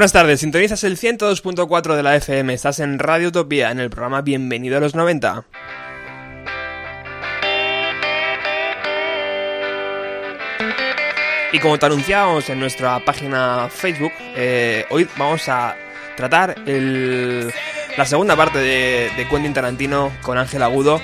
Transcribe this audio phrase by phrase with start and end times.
[0.00, 4.22] Buenas tardes, sintonizas el 102.4 de la FM, estás en Radio Utopía, en el programa
[4.22, 5.44] Bienvenido a los 90.
[11.52, 15.76] Y como te anunciábamos en nuestra página Facebook, eh, hoy vamos a
[16.16, 20.98] tratar la segunda parte de, de Quentin Tarantino con Ángel Agudo,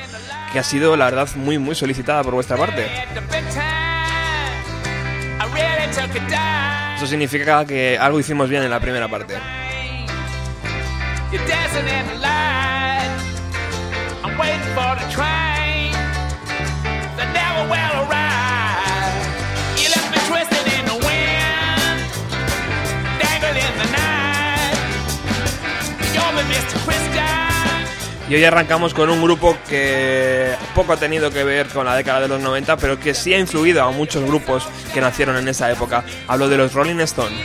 [0.55, 2.87] que ha sido, la verdad, muy, muy solicitada por vuestra parte.
[6.97, 9.35] Eso significa que algo hicimos bien en la primera parte.
[28.29, 32.21] Y hoy arrancamos con un grupo que poco ha tenido que ver con la década
[32.21, 35.71] de los 90, pero que sí ha influido a muchos grupos que nacieron en esa
[35.71, 36.03] época.
[36.27, 37.39] Hablo de los Rolling Stones.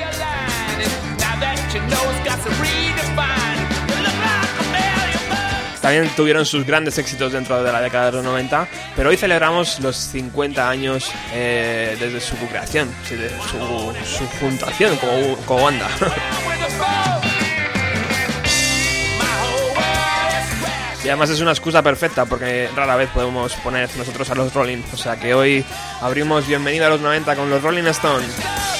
[5.81, 9.79] También tuvieron sus grandes éxitos dentro de la década de los 90, pero hoy celebramos
[9.79, 15.69] los 50 años eh, desde su creación, su, su fundación como, como.
[21.03, 24.83] Y además es una excusa perfecta porque rara vez podemos poner nosotros a los Rolling.
[24.93, 25.65] O sea que hoy
[25.99, 28.70] abrimos Bienvenido a los 90 con los Rolling Stones.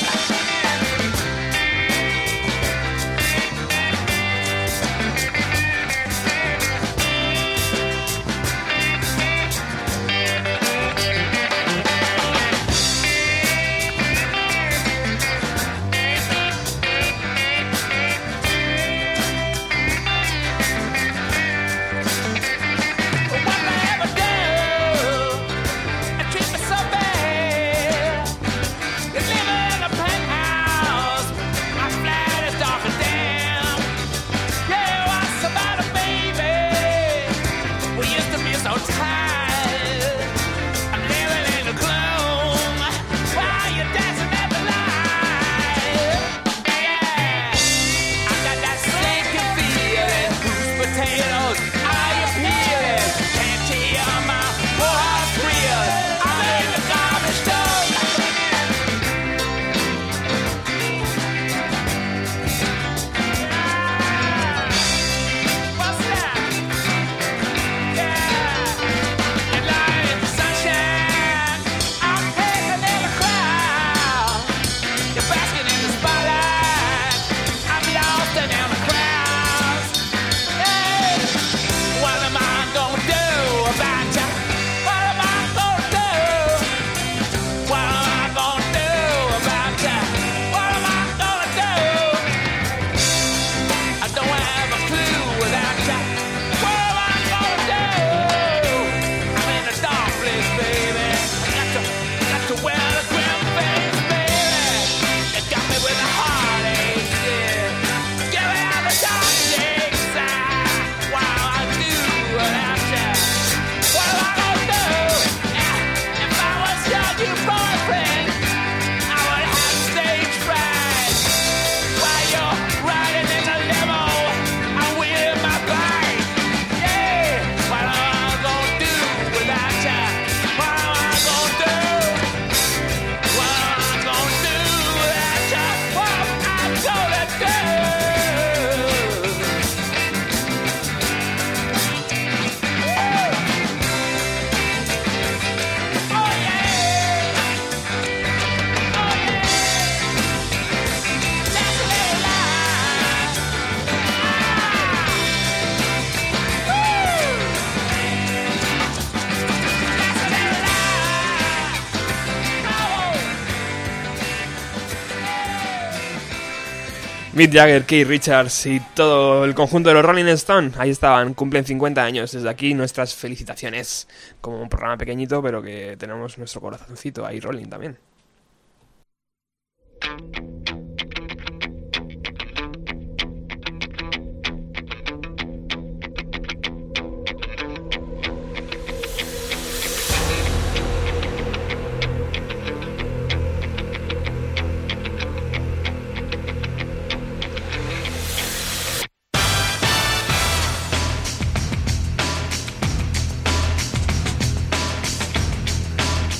[167.42, 171.66] Mick Jagger, Keith Richards y todo el conjunto de los Rolling Stones, ahí estaban, cumplen
[171.66, 172.32] 50 años.
[172.34, 174.08] Desde aquí nuestras felicitaciones.
[174.42, 177.98] Como un programa pequeñito, pero que tenemos nuestro corazoncito ahí Rolling también.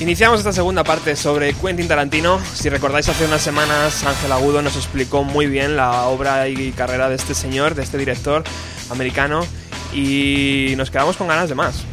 [0.02, 2.40] Iniciamos esta segunda parte sobre Quentin Tarantino.
[2.56, 7.08] Si recordáis, hace unas semanas Ángel Agudo nos explicó muy bien la obra y carrera
[7.08, 8.44] de este señor, de este director
[8.90, 9.46] americano,
[9.94, 11.86] y nos quedamos con ganas de más.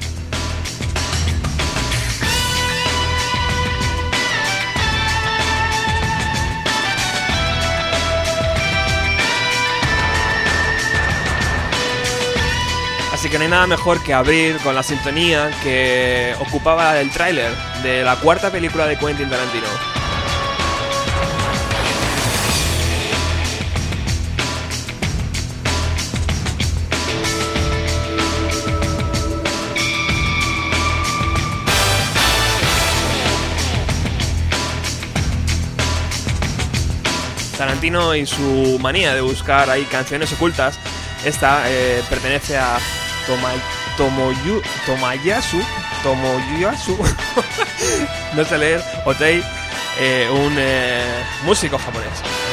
[13.30, 17.52] Que no hay nada mejor que abrir con la sintonía que ocupaba el tráiler
[17.82, 19.66] de la cuarta película de Quentin Tarantino.
[37.58, 40.78] Tarantino y su manía de buscar ahí canciones ocultas,
[41.26, 42.78] esta eh, pertenece a
[43.28, 43.60] Tomay,
[43.98, 45.60] Tomoyu, Tomayasu,
[46.02, 46.96] Tomoyasu,
[48.34, 49.42] no sé leer, Otei,
[50.00, 52.47] eh, un eh, músico japonés.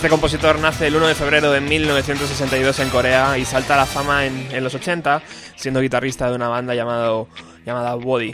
[0.00, 3.84] Este compositor nace el 1 de febrero de 1962 en Corea y salta a la
[3.84, 5.20] fama en, los 80,
[5.56, 7.28] siendo guitarrista de una banda llamado,
[7.66, 8.32] llamada Body.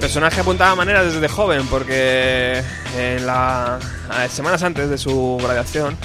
[0.00, 2.64] personaje apuntaba manera desde joven porque
[2.98, 3.78] en la,
[4.28, 5.96] semanas antes de su graduación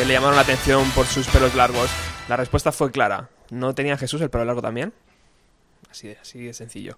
[0.00, 1.90] eh, le llamaron la atención por sus pelos largos.
[2.30, 3.28] La respuesta fue clara.
[3.50, 4.94] ¿No tenía Jesús el pelo largo también?
[5.92, 6.96] Así de, así de sencillo.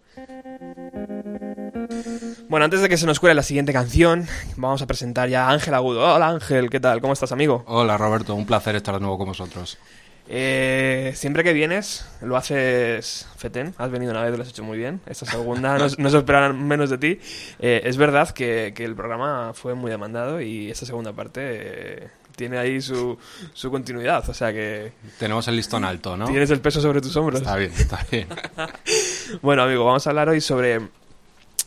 [2.49, 5.51] Bueno, antes de que se nos cuele la siguiente canción, vamos a presentar ya a
[5.51, 6.15] Ángel Agudo.
[6.15, 7.01] Hola Ángel, ¿qué tal?
[7.01, 7.65] ¿Cómo estás, amigo?
[7.67, 9.79] Hola Roberto, un placer estar de nuevo con vosotros.
[10.29, 13.75] Eh, siempre que vienes, lo haces fetén.
[13.79, 15.01] Has venido una vez, lo has hecho muy bien.
[15.07, 17.19] Esta segunda no, no se esperaban menos de ti.
[17.59, 22.09] Eh, es verdad que, que, el programa fue muy demandado y esta segunda parte eh,
[22.37, 23.19] tiene ahí su,
[23.53, 24.29] su, continuidad.
[24.29, 24.93] O sea que.
[25.19, 26.27] Tenemos el listón alto, ¿no?
[26.27, 27.41] Tienes el peso sobre tus hombros.
[27.41, 28.29] Está bien, está bien.
[29.43, 30.81] bueno, amigo, vamos a hablar hoy sobre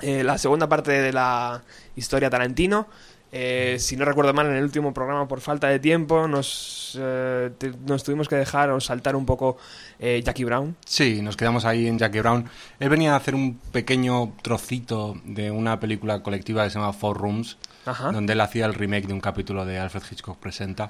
[0.01, 1.63] eh, la segunda parte de la
[1.95, 2.87] historia Tarantino.
[3.31, 7.51] Eh, si no recuerdo mal, en el último programa, por falta de tiempo, nos, eh,
[7.57, 9.57] te, nos tuvimos que dejar o saltar un poco
[9.99, 10.75] eh, Jackie Brown.
[10.85, 12.49] Sí, nos quedamos ahí en Jackie Brown.
[12.79, 17.17] Él venía a hacer un pequeño trocito de una película colectiva que se llama Four
[17.17, 18.11] Rooms, Ajá.
[18.11, 20.89] donde él hacía el remake de un capítulo de Alfred Hitchcock Presenta.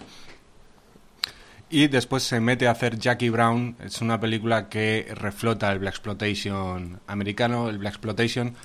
[1.69, 3.75] Y después se mete a hacer Jackie Brown.
[3.83, 7.69] Es una película que reflota el Black Exploitation americano.
[7.69, 8.55] El Black Exploitation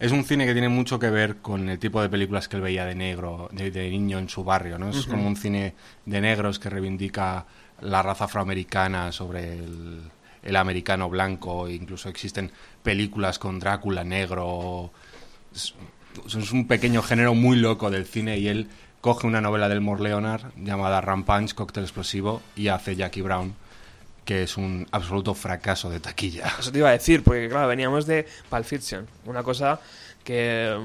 [0.00, 2.62] es un cine que tiene mucho que ver con el tipo de películas que él
[2.62, 4.90] veía de negro, de, de niño en su barrio, ¿no?
[4.90, 5.10] Es uh -huh.
[5.10, 7.46] como un cine de negros que reivindica
[7.80, 10.02] la raza afroamericana sobre el,
[10.42, 12.50] el americano blanco, incluso existen
[12.82, 14.90] películas con Drácula negro.
[15.54, 15.74] Es,
[16.26, 18.68] es, un pequeño género muy loco del cine y él
[19.00, 23.54] coge una novela del Mort Leonard llamada Rampage, Cóctel Explosivo, y hace Jackie Brown
[24.24, 26.52] que es un absoluto fracaso de taquilla.
[26.58, 29.80] Eso te iba a decir, porque claro, veníamos de Pulp Fiction, una cosa
[30.22, 30.78] que,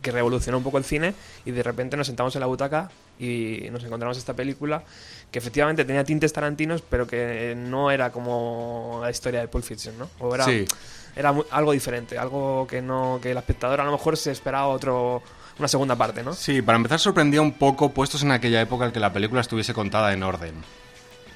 [0.00, 1.12] que revolucionó un poco el cine
[1.44, 4.82] y de repente nos sentamos en la butaca y nos encontramos esta película
[5.30, 9.98] que efectivamente tenía tintes tarantinos, pero que no era como la historia de Pulp Fiction,
[9.98, 10.08] ¿no?
[10.18, 10.64] O era, sí.
[11.16, 15.22] Era algo diferente, algo que no que el espectador a lo mejor se esperaba otro
[15.58, 16.32] una segunda parte, ¿no?
[16.32, 19.74] Sí, para empezar sorprendía un poco puestos en aquella época el que la película estuviese
[19.74, 20.54] contada en orden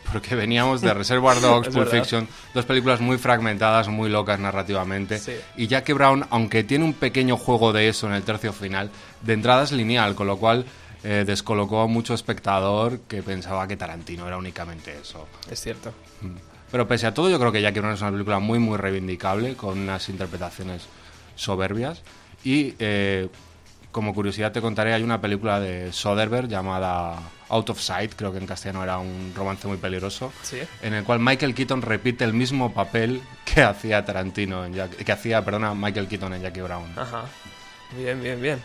[0.13, 5.19] porque veníamos de Reservoir Dogs, Pulp Fiction, dos películas muy fragmentadas, muy locas narrativamente.
[5.19, 5.35] Sí.
[5.57, 8.91] Y Jackie Brown, aunque tiene un pequeño juego de eso en el tercio final,
[9.23, 10.65] de entrada es lineal, con lo cual
[11.03, 15.27] eh, descolocó a mucho espectador que pensaba que Tarantino era únicamente eso.
[15.51, 15.93] Es cierto.
[16.75, 19.55] Pero pese a todo, yo creo que Jackie Brown es una película muy, muy reivindicable,
[19.55, 20.89] con unas interpretaciones
[21.37, 22.03] soberbias.
[22.43, 23.29] Y eh,
[23.93, 27.17] como curiosidad te contaré, hay una película de Soderbergh llamada
[27.49, 30.59] Out of Sight, creo que en castellano era un romance muy peligroso, ¿Sí?
[30.83, 35.13] en el cual Michael Keaton repite el mismo papel que hacía Tarantino, en Jack, que
[35.13, 36.93] hacía, perdona, Michael Keaton en Jackie Brown.
[36.97, 37.27] Ajá.
[37.97, 38.63] Bien, bien, bien.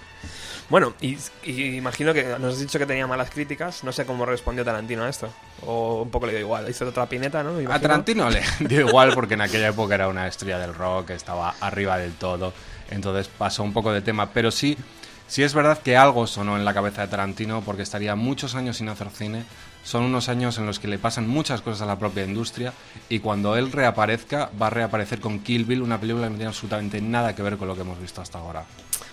[0.69, 3.83] Bueno, y, y, imagino que nos has dicho que tenía malas críticas.
[3.83, 5.29] No sé cómo respondió Tarantino a esto.
[5.65, 6.69] O un poco le dio igual.
[6.69, 7.57] Hizo otra pineta, ¿no?
[7.71, 11.55] A Tarantino le dio igual porque en aquella época era una estrella del rock, estaba
[11.59, 12.53] arriba del todo.
[12.91, 14.31] Entonces pasó un poco de tema.
[14.31, 14.77] Pero sí,
[15.27, 18.77] sí es verdad que algo sonó en la cabeza de Tarantino porque estaría muchos años
[18.77, 19.45] sin hacer cine
[19.83, 22.73] son unos años en los que le pasan muchas cosas a la propia industria
[23.07, 26.49] y cuando él reaparezca va a reaparecer con Kill Bill, una película que no tiene
[26.49, 28.65] absolutamente nada que ver con lo que hemos visto hasta ahora.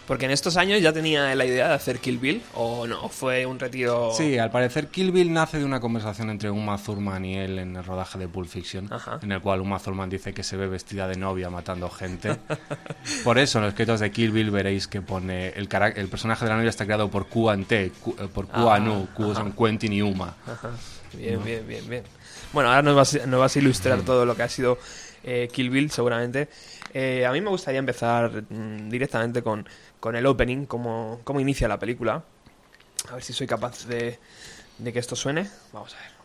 [0.06, 3.44] Porque en estos años ya tenía la idea de hacer Kill Bill, o no, fue
[3.44, 4.12] un retiro.
[4.16, 7.76] Sí, al parecer Kill Bill nace de una conversación entre Uma Thurman y él en
[7.76, 8.88] el rodaje de Pulp Fiction,
[9.20, 12.36] en el cual Uma Thurman dice que se ve vestida de novia matando gente.
[13.24, 16.50] por eso en los escritos de Kill Bill veréis que pone el, el personaje de
[16.50, 17.92] la novia está creado por Q T, eh,
[18.32, 20.36] por Q Nu, Q son Quentin y Uma.
[21.14, 22.04] Bien, bien, bien, bien.
[22.52, 24.78] Bueno, ahora nos vas, nos vas a ilustrar todo lo que ha sido
[25.24, 26.48] eh, Kill Bill, seguramente.
[26.94, 29.68] Eh, a mí me gustaría empezar mm, directamente con
[30.00, 32.24] con el opening, cómo, cómo inicia la película.
[33.10, 34.18] A ver si soy capaz de,
[34.78, 35.48] de que esto suene.
[35.72, 36.15] Vamos a ver.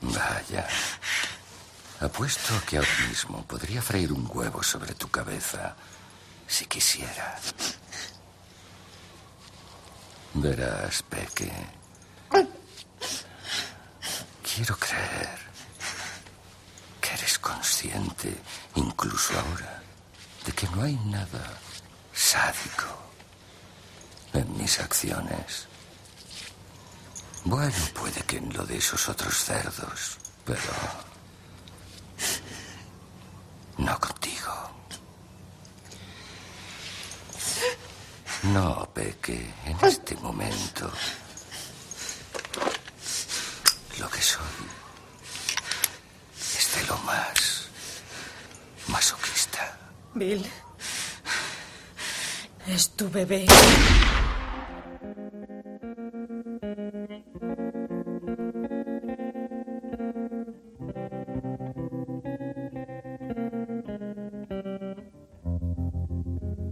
[0.00, 0.66] Vaya.
[2.00, 5.76] Apuesto que ahora mismo podría freír un huevo sobre tu cabeza
[6.46, 7.38] si quisiera.
[10.34, 11.52] Verás, Peque.
[14.42, 15.38] Quiero creer
[17.00, 18.34] que eres consciente,
[18.76, 19.82] incluso ahora,
[20.44, 21.58] de que no hay nada
[22.12, 22.86] sádico
[24.32, 25.66] en mis acciones.
[27.44, 30.60] Bueno, puede que en lo de esos otros cerdos, pero
[33.78, 34.70] no contigo.
[38.42, 40.90] No, Peque, en este momento
[43.98, 44.40] lo que soy
[50.14, 50.42] Bill.
[52.66, 53.46] Es tu bebé.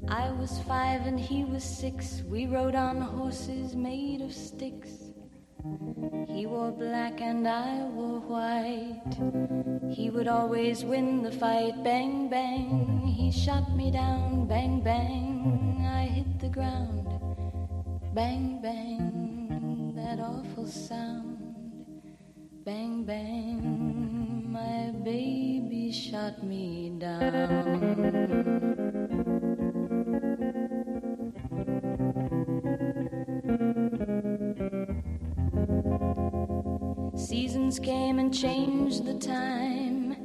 [0.09, 2.23] I was five and he was six.
[2.27, 4.91] We rode on horses made of sticks.
[6.29, 9.15] He wore black and I wore white.
[9.91, 11.83] He would always win the fight.
[11.83, 12.99] Bang, bang.
[13.29, 14.47] He shot me down.
[14.47, 17.07] Bang, bang I hit the ground.
[18.15, 21.37] Bang, bang, that awful sound.
[22.65, 27.29] Bang, bang, my baby shot me down.
[37.15, 40.17] Seasons came and changed the time.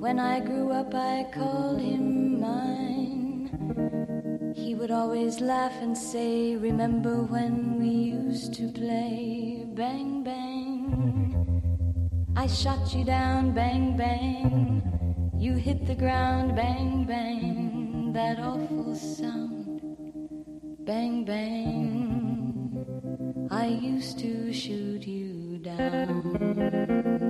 [0.00, 2.15] When I grew up, I called him
[2.46, 3.50] mine.
[4.54, 9.64] He would always laugh and say, Remember when we used to play?
[9.74, 10.76] Bang, bang.
[12.36, 14.82] I shot you down, bang, bang.
[15.36, 18.12] You hit the ground, bang, bang.
[18.12, 19.80] That awful sound,
[20.86, 21.86] bang, bang.
[23.50, 27.25] I used to shoot you down.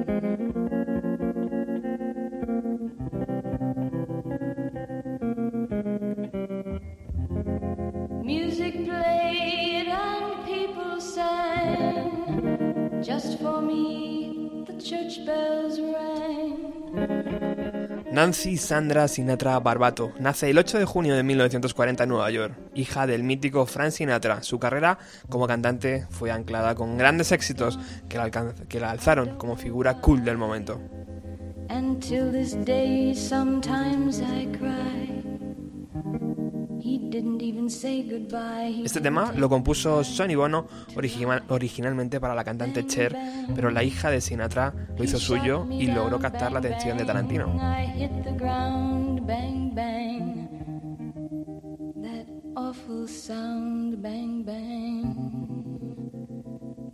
[18.16, 23.06] Nancy Sandra Sinatra Barbato nace el 8 de junio de 1940 en Nueva York, hija
[23.06, 24.42] del mítico Frank Sinatra.
[24.42, 30.24] Su carrera como cantante fue anclada con grandes éxitos que la, alzaron como figura cool
[30.24, 30.80] del momento.
[38.84, 40.66] Este tema lo compuso Sonny Bono
[41.48, 43.16] originalmente para la cantante Cher,
[43.54, 47.54] pero la hija de Sinatra lo hizo suyo y logró captar la atención de Tarantino.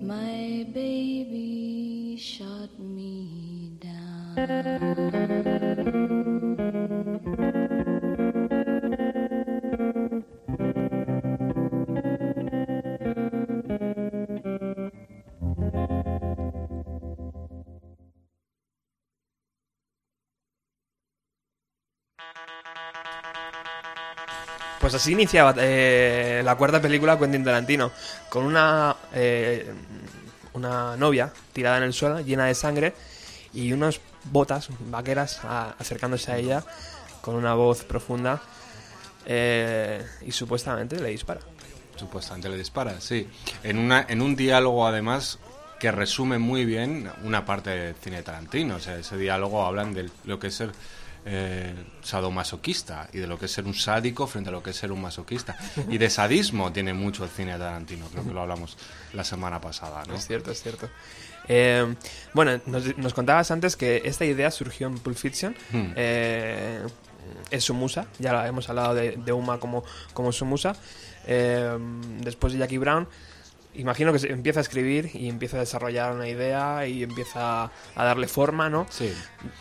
[0.03, 3.79] My baby shot me
[24.93, 27.93] Pues así iniciaba eh, la cuarta película Quentin Tarantino,
[28.29, 29.73] con una, eh,
[30.53, 32.93] una novia tirada en el suelo, llena de sangre,
[33.55, 35.41] y unas botas vaqueras
[35.79, 36.63] acercándose a ella
[37.23, 38.43] con una voz profunda
[39.25, 41.41] eh, y supuestamente le dispara.
[41.97, 43.27] Supuestamente le dispara, sí.
[43.63, 45.39] En, una, en un diálogo, además,
[45.81, 48.77] que resume muy bien una parte del cine Tarantino.
[48.77, 50.73] O sea, ese diálogo hablan de lo que es ser
[51.25, 54.77] eh, sadomasoquista y de lo que es ser un sádico frente a lo que es
[54.77, 55.57] ser un masoquista.
[55.89, 58.77] Y de sadismo tiene mucho el cine de Tarantino, creo que lo hablamos
[59.13, 60.15] la semana pasada, ¿no?
[60.15, 60.89] Es cierto, es cierto.
[61.49, 61.95] Eh,
[62.35, 65.55] bueno, nos, nos contabas antes que esta idea surgió en Pulp Fiction.
[65.73, 65.93] Hmm.
[65.97, 66.83] Eh,
[67.51, 70.75] es su musa, ya la- hemos hablado de, de Uma como, como su musa.
[71.27, 71.77] Eh,
[72.21, 73.07] después de Jackie Brown,
[73.75, 78.05] imagino que se empieza a escribir y empieza a desarrollar una idea y empieza a
[78.05, 78.87] darle forma, ¿no?
[78.91, 79.13] Sí,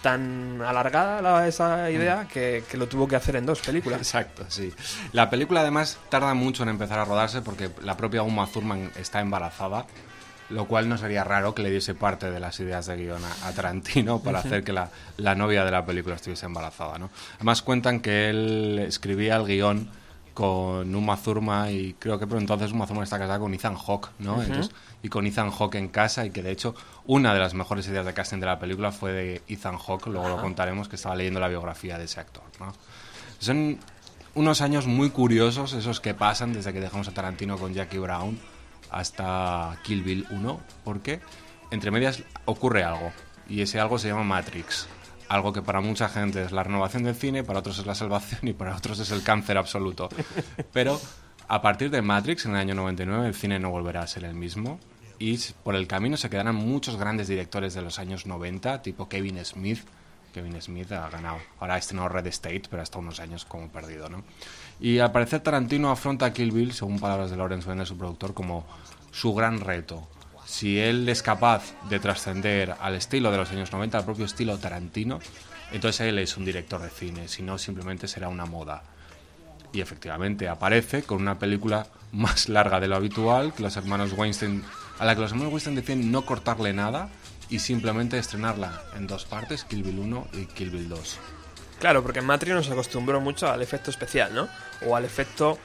[0.02, 4.00] Tan alargada la- esa idea que, que lo tuvo que hacer en dos películas.
[4.00, 4.72] exacto, sí.
[5.14, 9.20] La película, además, tarda mucho en empezar a rodarse porque la propia Uma Thurman está
[9.22, 9.86] embarazada.
[10.50, 13.48] Lo cual no sería raro que le diese parte de las ideas de guion a,
[13.48, 16.98] a Tarantino para hacer que la, la novia de la película estuviese embarazada.
[16.98, 17.10] ¿no?
[17.38, 19.90] Además cuentan que él escribía el guion
[20.34, 24.10] con Uma Thurman y creo que por entonces Uma Thurman está casada con Ethan Hawke,
[24.20, 24.42] ¿no?
[24.42, 27.88] Entonces, y con Ethan Hawke en casa y que de hecho una de las mejores
[27.88, 31.16] ideas de casting de la película fue de Ethan Hawke, luego lo contaremos que estaba
[31.16, 32.44] leyendo la biografía de ese actor.
[32.60, 32.74] ¿no?
[33.40, 33.78] Son
[34.36, 38.40] unos años muy curiosos esos que pasan desde que dejamos a Tarantino con Jackie Brown
[38.90, 41.22] hasta Kill Bill 1, porque
[41.72, 43.12] entre medias ocurre algo,
[43.48, 44.88] y ese algo se llama Matrix.
[45.32, 48.50] Algo que para mucha gente es la renovación del cine, para otros es la salvación
[48.50, 50.10] y para otros es el cáncer absoluto.
[50.74, 51.00] Pero
[51.48, 54.34] a partir de Matrix, en el año 99, el cine no volverá a ser el
[54.34, 54.78] mismo.
[55.20, 59.40] Y por el camino se quedarán muchos grandes directores de los años 90, tipo Kevin
[59.46, 59.80] Smith.
[60.34, 61.38] Kevin Smith ha ganado.
[61.62, 64.26] Ahora ha estrenado Red State, pero hasta unos años como perdido, ¿no?
[64.82, 68.34] Y al parecer Tarantino afronta a Kill Bill, según palabras de Lawrence Bender, su productor,
[68.34, 68.66] como
[69.12, 70.10] su gran reto.
[70.52, 74.58] Si él es capaz de trascender al estilo de los años 90, al propio estilo
[74.58, 75.20] Tarantino,
[75.72, 78.84] entonces él es un director de cine, si no simplemente será una moda.
[79.72, 84.62] Y efectivamente aparece con una película más larga de lo habitual, que los hermanos Weinstein,
[85.00, 87.08] a la que los hermanos Weinstein deciden no cortarle nada
[87.50, 91.18] y simplemente estrenarla en dos partes, Kill Bill 1 y Kill Bill 2.
[91.80, 94.50] Claro, porque en Matrix nos acostumbró mucho al efecto especial, ¿no?
[94.86, 95.58] O al efecto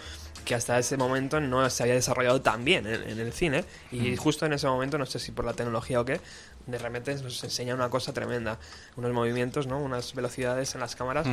[0.46, 3.64] que hasta ese momento no se había desarrollado tan bien en, en el cine.
[3.92, 6.20] Y justo en ese momento, no sé si por la tecnología o qué,
[6.66, 8.59] de repente nos enseña una cosa tremenda.
[8.96, 9.78] Unos movimientos, ¿no?
[9.78, 11.26] Unas velocidades en las cámaras.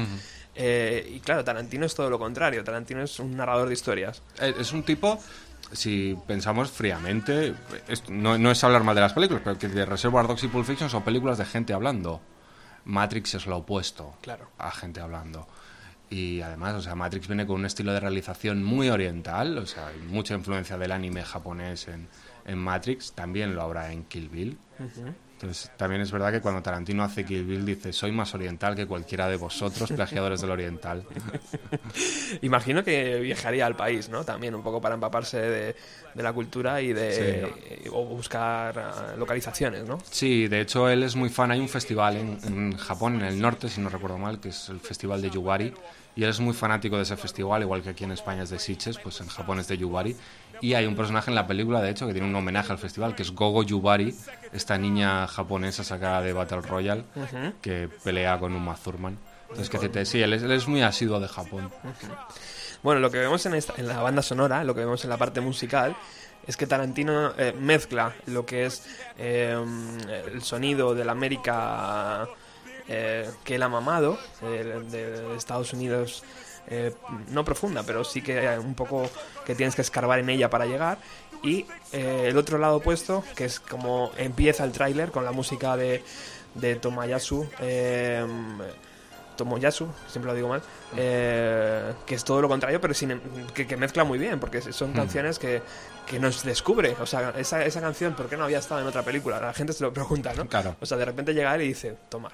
[0.55, 2.63] Eh, y claro, Tarantino es todo lo contrario.
[2.63, 4.21] Tarantino es un narrador de historias.
[4.41, 5.19] Eh, Es un tipo,
[5.71, 7.53] si pensamos fríamente,
[8.09, 10.65] no, no es hablar mal de las películas, pero que de Reservoir Dogs y Pulp
[10.65, 12.19] Fiction son películas de gente hablando.
[12.85, 14.49] Matrix es lo opuesto Claro.
[14.57, 15.47] a gente hablando.
[16.09, 19.87] Y además, o sea, Matrix viene con un estilo de realización muy oriental, o sea,
[19.87, 22.07] hay mucha influencia del anime japonés en,
[22.45, 24.57] en Matrix, también lo habrá en Kill Bill.
[25.43, 28.85] Entonces, también es verdad que cuando Tarantino hace Kill Bill dice, soy más oriental que
[28.85, 31.03] cualquiera de vosotros, plagiadores del oriental.
[32.41, 34.23] Imagino que viajaría al país, ¿no?
[34.23, 35.75] También un poco para empaparse de,
[36.13, 39.97] de la cultura y de o buscar ah, localizaciones, ¿no?
[40.09, 41.51] Sí, de hecho él es muy fan.
[41.51, 44.69] Hay un festival en, en Japón, en el norte, si no recuerdo mal, que es
[44.69, 45.73] el festival de Yubari.
[46.15, 48.59] Y él es muy fanático de ese festival, igual que aquí en España es de
[48.59, 50.15] Sitges, pues en Japón es de Yubari.
[50.61, 53.15] Y hay un personaje en la película, de hecho, que tiene un homenaje al festival,
[53.15, 54.15] que es Gogo Yubari,
[54.53, 57.03] esta niña japonesa sacada de Battle Royale,
[57.61, 59.17] que pelea con Uma Thurman.
[59.49, 61.69] Entonces, que sí, él es, él es muy asiduo de Japón.
[62.81, 65.17] Bueno, lo que vemos en, esta- en la banda sonora, lo que vemos en la
[65.17, 65.95] parte musical,
[66.47, 68.83] es que Tarantino eh, mezcla lo que es
[69.17, 69.55] eh,
[70.33, 72.27] el sonido de la América
[72.87, 76.23] eh, que él ha mamado, eh, de, de Estados Unidos,
[76.67, 76.93] eh,
[77.29, 79.09] no profunda, pero sí que un poco
[79.45, 80.97] que tienes que escarbar en ella para llegar.
[81.41, 85.75] Y eh, el otro lado opuesto, que es como empieza el tráiler con la música
[85.75, 86.03] de,
[86.55, 87.47] de Tomayasu.
[87.59, 88.25] eh,
[89.35, 90.61] Tomoyasu, siempre lo digo mal,
[90.95, 93.19] eh, que es todo lo contrario, pero sin,
[93.53, 95.61] que, que mezcla muy bien, porque son canciones que,
[96.05, 96.95] que nos descubre.
[97.01, 99.39] O sea, esa, esa canción, ¿por qué no había estado en otra película?
[99.39, 100.47] La gente se lo pregunta, ¿no?
[100.47, 100.75] Claro.
[100.79, 102.33] O sea, de repente llega él y dice, tomar,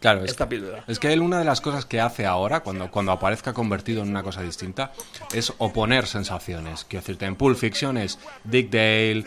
[0.00, 0.82] Claro, es píldora.
[0.86, 4.08] Es que él una de las cosas que hace ahora, cuando, cuando aparezca convertido en
[4.08, 4.92] una cosa distinta,
[5.32, 6.84] es oponer sensaciones.
[6.84, 9.26] Quiero decirte, en Pulp Fiction es Dick Dale,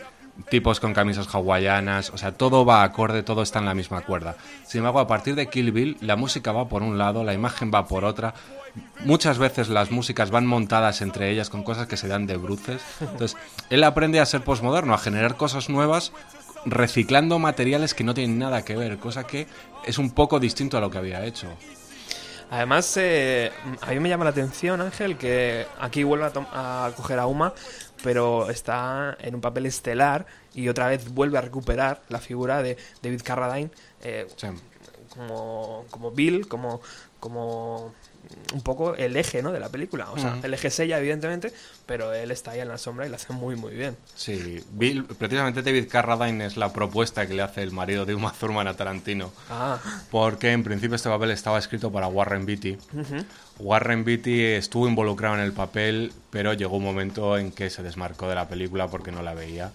[0.50, 4.36] tipos con camisas hawaianas, o sea, todo va acorde, todo está en la misma cuerda.
[4.66, 7.70] Sin embargo, a partir de Kill Bill, la música va por un lado, la imagen
[7.72, 8.34] va por otra.
[9.04, 12.82] Muchas veces las músicas van montadas entre ellas con cosas que se dan de bruces.
[13.00, 13.36] Entonces,
[13.70, 16.12] él aprende a ser posmoderno, a generar cosas nuevas
[16.64, 19.46] reciclando materiales que no tienen nada que ver, cosa que
[19.84, 21.48] es un poco distinto a lo que había hecho.
[22.50, 23.50] Además, eh,
[23.80, 27.52] a mí me llama la atención, Ángel, que aquí vuelve a, a coger a Uma,
[28.02, 32.76] pero está en un papel estelar y otra vez vuelve a recuperar la figura de
[33.02, 33.70] David Carradine
[34.02, 34.48] eh, Sí.
[35.08, 36.80] como, como Bill, como,
[37.18, 37.92] como
[38.52, 39.52] un poco el eje ¿no?
[39.52, 40.10] de la película.
[40.10, 40.46] O sea, Ujú.
[40.46, 41.52] el eje es ella, evidentemente,
[41.86, 43.96] pero él está ahí en la sombra y lo hace muy, muy bien.
[44.14, 48.32] Sí, Bill, precisamente David Carradine es la propuesta que le hace el marido de Uma
[48.32, 49.32] Thurman a Tarantino.
[49.50, 49.78] Ah,
[50.10, 52.78] Porque en principio este papel estaba escrito para Warren Beatty.
[53.58, 58.28] Warren Beatty estuvo involucrado en el papel, pero llegó un momento en que se desmarcó
[58.28, 59.72] de la película porque no la veía.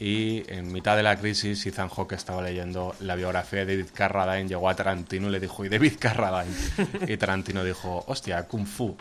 [0.00, 4.48] Y en mitad de la crisis, Ethan Hawke estaba leyendo la biografía de David Carradine,
[4.48, 6.56] llegó a Tarantino y le dijo, ¿y David Carradine?
[7.06, 8.96] y Tarantino dijo, hostia, Kung Fu.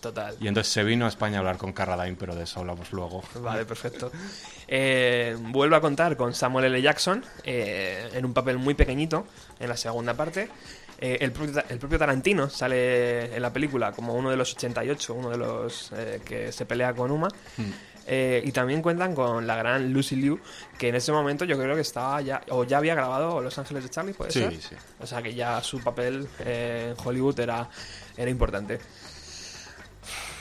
[0.00, 0.36] total.
[0.40, 3.24] Y entonces se vino a España a hablar con Carradine, pero de eso hablamos luego.
[3.40, 4.12] Vale, perfecto.
[4.68, 6.80] Eh, vuelvo a contar con Samuel L.
[6.80, 9.26] Jackson eh, en un papel muy pequeñito
[9.58, 10.48] en la segunda parte.
[11.00, 15.14] Eh, el, propio, el propio Tarantino sale en la película como uno de los 88,
[15.14, 17.28] uno de los eh, que se pelea con Uma.
[18.06, 20.38] Eh, y también cuentan con la gran Lucy Liu,
[20.78, 23.82] que en ese momento yo creo que estaba ya, o ya había grabado Los Ángeles
[23.84, 24.60] de Charlie, ¿puede Sí, ser?
[24.60, 24.76] sí.
[25.00, 27.68] O sea que ya su papel eh, en Hollywood era,
[28.16, 28.78] era importante.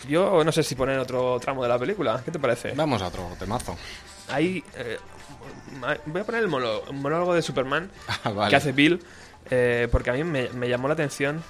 [0.08, 2.73] Yo no sé si poner otro tramo de la película, ¿qué te parece?
[2.76, 3.78] Vamos a otro temazo.
[4.28, 4.62] Hay.
[4.76, 4.97] eh,
[6.08, 7.89] voy a poner el monólogo, de Superman
[8.26, 8.49] Ah, vale.
[8.49, 9.02] que hace Bill,
[9.91, 11.41] porque a mí me, me llamó la atención.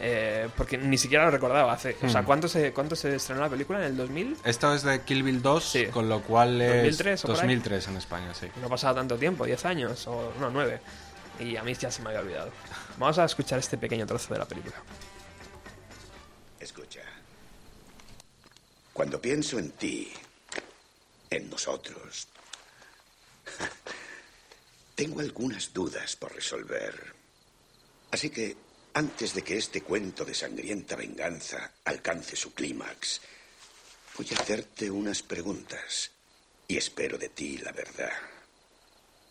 [0.00, 1.72] Eh, porque ni siquiera lo recordaba.
[1.72, 2.26] Hace, O sea, Hmm.
[2.26, 3.78] ¿cuánto se, ¿cuánto se estrenó la película?
[3.80, 4.36] ¿En el 2000?
[4.44, 5.86] Esto es de Kill Bill 2, Sí.
[5.86, 7.42] con lo cual es 2003 o por ahí.
[7.42, 8.46] 2003 en España, sí.
[8.60, 10.80] No ha pasado tanto tiempo, 10 años, o no, 9.
[11.40, 12.50] Y a mí ya se me había olvidado.
[12.98, 14.76] Vamos a escuchar este pequeño trozo de la película.
[16.60, 17.00] Escucha.
[18.92, 20.10] Cuando pienso en ti,
[21.28, 22.28] en nosotros,
[24.94, 27.14] tengo algunas dudas por resolver.
[28.10, 28.56] Así que,
[28.96, 33.20] antes de que este cuento de sangrienta venganza alcance su clímax,
[34.16, 36.10] voy a hacerte unas preguntas
[36.66, 38.14] y espero de ti la verdad.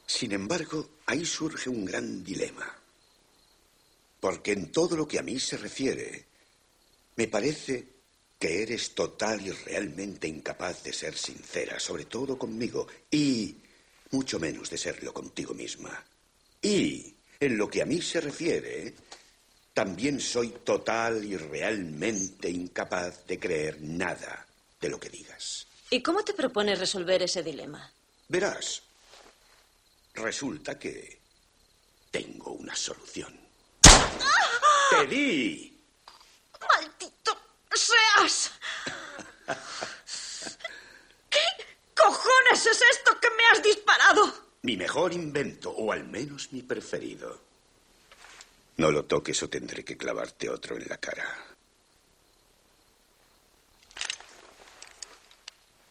[0.05, 2.71] Sin embargo, ahí surge un gran dilema.
[4.19, 6.25] Porque en todo lo que a mí se refiere,
[7.15, 7.87] me parece
[8.37, 13.57] que eres total y realmente incapaz de ser sincera, sobre todo conmigo, y
[14.11, 16.05] mucho menos de serlo contigo misma.
[16.61, 18.93] Y, en lo que a mí se refiere,
[19.75, 24.47] también soy total y realmente incapaz de creer nada
[24.79, 25.67] de lo que digas.
[25.89, 27.91] ¿Y cómo te propones resolver ese dilema?
[28.29, 28.81] Verás,
[30.13, 31.19] resulta que
[32.09, 33.37] tengo una solución.
[33.81, 35.77] ¡Te di!
[36.73, 37.37] ¡Maldito
[37.73, 38.51] seas!
[41.29, 44.33] ¿Qué cojones es esto que me has disparado?
[44.61, 47.44] Mi mejor invento, o al menos mi preferido.
[48.77, 51.25] No lo toques o tendré que clavarte otro en la cara.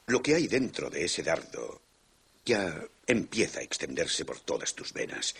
[0.07, 1.81] Lo que hay dentro de ese dardo
[2.45, 5.35] ya empieza a extenderse por todas tus venas.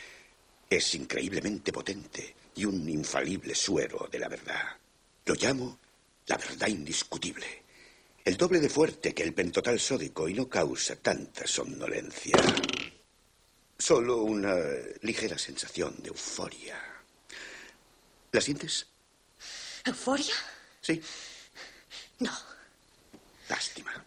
[0.71, 4.79] Es increíblemente potente y un infalible suero de la verdad.
[5.27, 5.79] Lo llamo
[6.27, 7.63] la verdad indiscutible.
[8.25, 12.39] El doble de fuerte que el pentotal sódico y no causa tanta somnolencia.
[13.77, 14.57] Solo una
[15.03, 16.94] ligera sensación de euforia.
[18.35, 18.89] ¿La sientes?
[19.85, 20.35] ¿Euforia?
[20.81, 21.01] Sí.
[22.19, 22.33] No.
[23.49, 24.05] Lástima.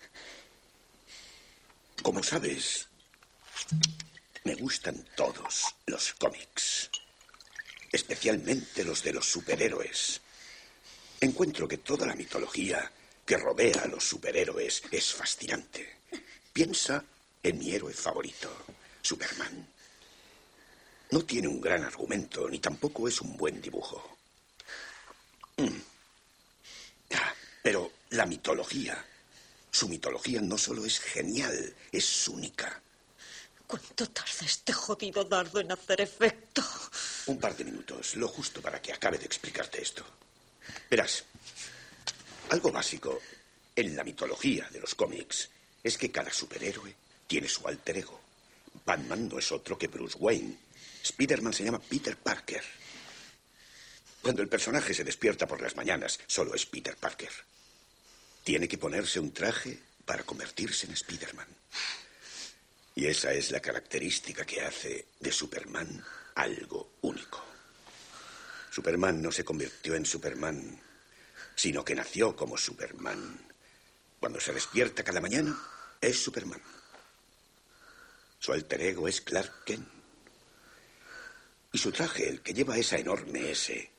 [2.03, 2.89] Como sabes,
[4.43, 6.89] me gustan todos los cómics,
[7.89, 10.19] especialmente los de los superhéroes.
[11.21, 12.91] Encuentro que toda la mitología
[13.25, 16.01] que rodea a los superhéroes es fascinante.
[16.51, 17.01] Piensa
[17.41, 18.51] en mi héroe favorito,
[19.01, 19.69] Superman.
[21.11, 24.16] No tiene un gran argumento, ni tampoco es un buen dibujo.
[25.57, 25.81] Mm.
[27.15, 29.03] Ah, Pero la mitología,
[29.71, 32.81] su mitología no solo es genial, es única.
[33.65, 36.63] ¿Cuánto tarda este jodido dardo en hacer efecto?
[37.25, 40.05] Un par de minutos, lo justo para que acabe de explicarte esto.
[40.89, 41.25] Verás,
[42.49, 43.19] algo básico
[43.75, 45.49] en la mitología de los cómics
[45.83, 46.95] es que cada superhéroe
[47.27, 48.21] tiene su alter ego.
[48.85, 50.57] Batman no es otro que Bruce Wayne.
[51.03, 52.63] Spiderman se llama Peter Parker.
[54.27, 57.31] Cuando el personaje se despierta por las mañanas, solo es Peter Parker.
[58.43, 61.47] Tiene que ponerse un traje para convertirse en Spiderman.
[62.93, 66.03] Y esa es la característica que hace de Superman
[66.35, 67.41] algo único.
[68.69, 70.77] Superman no se convirtió en Superman,
[71.55, 73.39] sino que nació como Superman.
[74.19, 75.57] Cuando se despierta cada mañana,
[76.01, 76.61] es Superman.
[78.39, 79.87] Su alter ego es Clark Kent.
[81.71, 83.95] Y su traje, el que lleva esa enorme S,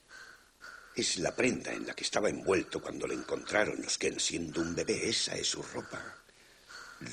[1.00, 4.74] es la prenda en la que estaba envuelto cuando le encontraron los Ken siendo un
[4.74, 5.08] bebé.
[5.08, 6.18] Esa es su ropa.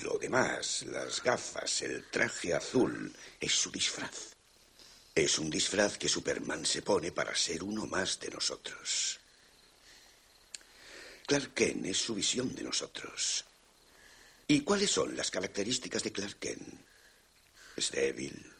[0.03, 4.35] Lo demás, las gafas, el traje azul, es su disfraz.
[5.13, 9.19] Es un disfraz que Superman se pone para ser uno más de nosotros.
[11.27, 13.45] Clark Kent es su visión de nosotros.
[14.47, 16.67] ¿Y cuáles son las características de Clark Kent?
[17.75, 18.53] Es débil,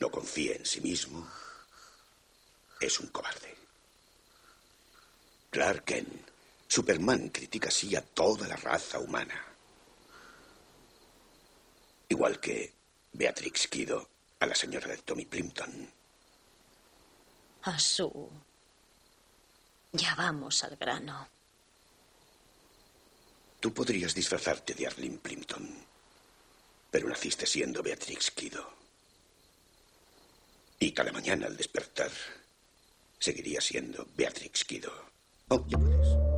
[0.00, 1.30] no confía en sí mismo,
[2.80, 3.61] es un cobarde.
[5.52, 6.30] Clark Kent,
[6.66, 9.38] Superman critica así a toda la raza humana.
[12.08, 12.72] Igual que
[13.12, 14.08] Beatrix Kido
[14.40, 15.92] a la señora de Tommy Plimpton.
[17.64, 18.30] A su.
[19.92, 21.28] Ya vamos al grano.
[23.60, 25.68] Tú podrías disfrazarte de Arlene Plimpton,
[26.90, 28.72] pero naciste siendo Beatrix Kido.
[30.78, 32.10] Y cada mañana al despertar,
[33.18, 35.11] seguiría siendo Beatrix Kido.
[35.52, 36.31] Oh, ya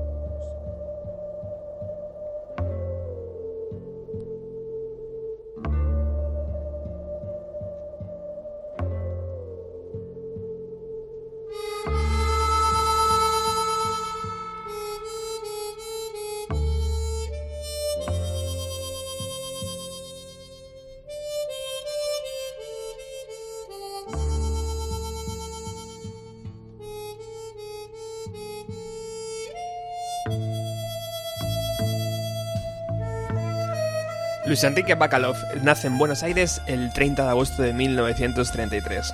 [34.65, 39.13] Luis Enrique Bacalov nace en Buenos Aires el 30 de agosto de 1933.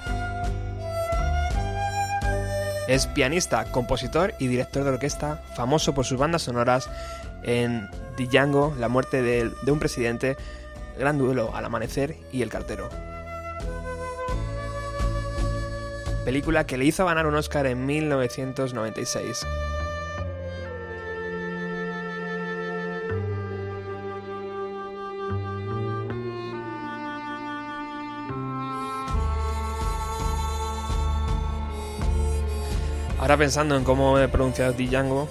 [2.86, 6.88] Es pianista, compositor y director de orquesta, famoso por sus bandas sonoras
[7.42, 10.36] en Django, La muerte de, de un presidente,
[10.96, 12.88] Gran duelo al amanecer y El cartero.
[16.24, 19.44] Película que le hizo ganar un Oscar en 1996.
[33.30, 35.28] Ahora pensando en cómo he pronunciado Django,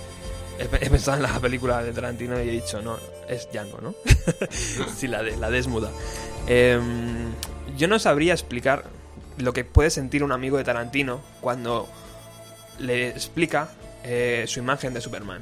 [0.58, 3.94] he, pensado en la película de Tarantino y he dicho, no, es Django, ¿no?
[4.96, 5.92] sí, la D, la D es muda.
[6.48, 7.34] Em,
[7.76, 8.86] yo no sabría explicar
[9.38, 11.90] lo que puede sentir un amigo de Tarantino cuando
[12.78, 13.68] le explica
[14.06, 15.42] eh, su imagen de Superman.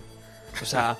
[0.59, 0.97] O sea,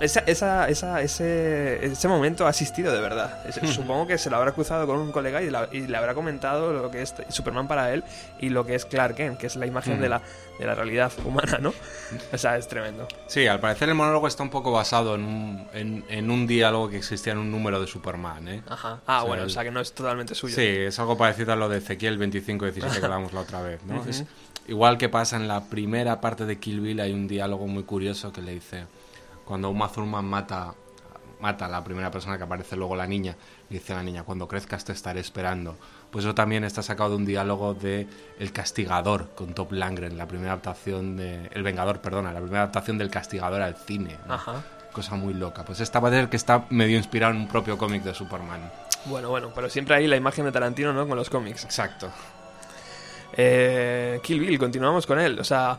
[0.00, 3.38] esa, esa, esa- ese, ese momento ha asistido de verdad.
[3.46, 6.14] Es- Supongo que se lo habrá cruzado con un colega y, la- y le habrá
[6.14, 8.04] comentado lo que es Superman para él
[8.40, 10.20] y lo que es Clark Kent, que es la imagen de, la,
[10.58, 11.72] de la realidad humana, ¿no?
[12.32, 13.06] O sea, es tremendo.
[13.26, 16.88] Sí, al parecer el monólogo está un poco basado en un, en, en un diálogo
[16.90, 18.62] que existía en un número de Superman, ¿eh?
[18.68, 19.00] Ajá.
[19.06, 20.54] Ah, O sea, bueno, el- o sea que no es totalmente suyo.
[20.54, 24.04] Sí, es algo parecido a lo de Ezequiel 25-17 que hablamos la otra vez, ¿no?
[24.08, 24.24] Es
[24.66, 28.32] igual que pasa en la primera parte de Kill Bill, hay un diálogo muy curioso
[28.32, 28.84] que le dice,
[29.44, 30.74] cuando Uma Thurman mata,
[31.40, 33.36] mata a la primera persona que aparece luego la niña,
[33.68, 35.76] le dice a la niña, cuando crezcas te estaré esperando.
[36.10, 38.06] Pues eso también está sacado de un diálogo de
[38.38, 41.48] El Castigador con Top Langren, la primera adaptación de...
[41.52, 44.16] El Vengador, perdona, la primera adaptación del Castigador al cine.
[44.26, 44.34] ¿no?
[44.34, 44.62] Ajá.
[44.92, 45.64] Cosa muy loca.
[45.64, 48.70] Pues esta parece ser que está medio inspirado en un propio cómic de Superman.
[49.06, 51.06] Bueno, bueno, pero siempre hay la imagen de Tarantino, ¿no?
[51.06, 51.64] Con los cómics.
[51.64, 52.10] Exacto.
[53.36, 55.38] Eh, Kill Bill, continuamos con él.
[55.40, 55.78] O sea,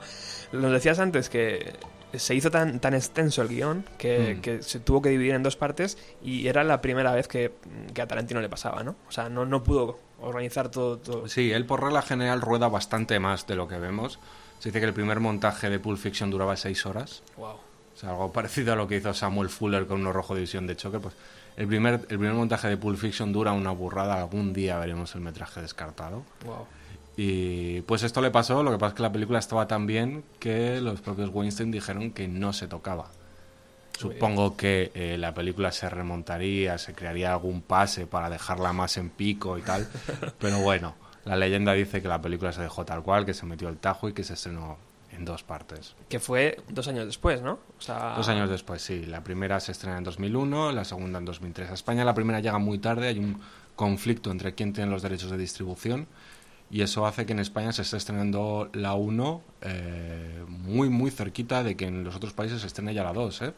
[0.51, 1.73] nos decías antes que
[2.13, 4.41] se hizo tan, tan extenso el guion que, Mm.
[4.41, 7.51] que se tuvo que dividir en dos partes y era la primera vez que,
[7.93, 8.95] que a Tarantino le pasaba, ¿no?
[9.07, 10.97] O sea, no, no pudo organizar todo.
[10.97, 11.27] todo.
[11.27, 14.19] Sí, él por regla general rueda bastante más de lo que vemos.
[14.59, 17.21] Se dice que el primer montaje de Pulp Fiction duraba seis horas.
[17.37, 17.47] Wow.
[17.93, 20.75] O sea, algo parecido a lo que hizo Samuel Fuller con uno rojo división de
[20.77, 20.99] choque.
[20.99, 21.13] Pues
[21.57, 24.15] el primer, el primer montaje de Pulp Fiction dura una burrada.
[24.19, 26.23] Algún día veremos el metraje descartado.
[26.45, 26.65] Wow.
[27.17, 28.63] Y pues esto le pasó.
[28.63, 32.11] Lo que pasa es que la película estaba tan bien que los propios Weinstein dijeron
[32.11, 33.07] que no se tocaba.
[33.97, 39.09] Supongo que eh, la película se remontaría, se crearía algún pase para dejarla más en
[39.09, 39.87] pico y tal.
[40.39, 43.69] Pero bueno, la leyenda dice que la película se dejó tal cual, que se metió
[43.69, 44.77] el tajo y que se estrenó
[45.11, 45.95] en dos partes.
[46.09, 47.53] Que fue dos años después, ¿no?
[47.77, 49.05] O sea, Dos años después, sí.
[49.05, 51.71] La primera se estrena en 2001, la segunda en 2003.
[51.71, 53.39] A España la primera llega muy tarde, hay un
[53.77, 56.07] conflicto entre quién tiene los derechos de distribución
[56.69, 61.63] y eso hace que en España se esté estrenando la 1 eh, muy, muy cerquita
[61.63, 63.53] de que en los otros países se estrene ya la 2, ¿eh?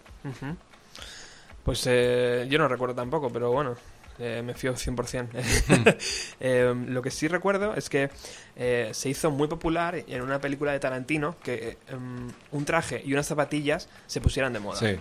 [1.63, 3.75] Pues eh, yo no recuerdo tampoco, pero bueno,
[4.19, 5.27] eh, me fío 100%.
[6.39, 8.11] Eh, lo que sí recuerdo es que
[8.55, 13.13] eh, se hizo muy popular en una película de Tarantino que em, un traje y
[13.13, 14.77] unas zapatillas se pusieran de moda.
[14.77, 14.97] Sí.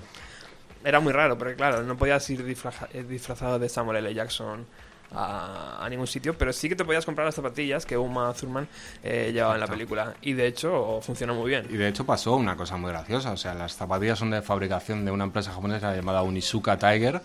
[0.83, 4.14] Era muy raro, porque claro, no podías ir eh, disfrazado de Samuel L.
[4.14, 4.66] Jackson
[5.14, 8.69] a, a ningún sitio, pero sí que te podías comprar las zapatillas que Uma Thurman
[9.03, 10.14] eh, llevaba en la película.
[10.23, 11.66] Y de hecho funcionó muy bien.
[11.71, 13.33] Y de hecho pasó una cosa muy graciosa.
[13.33, 17.21] O sea, las zapatillas son de fabricación de una empresa japonesa llamada Unizuka Tiger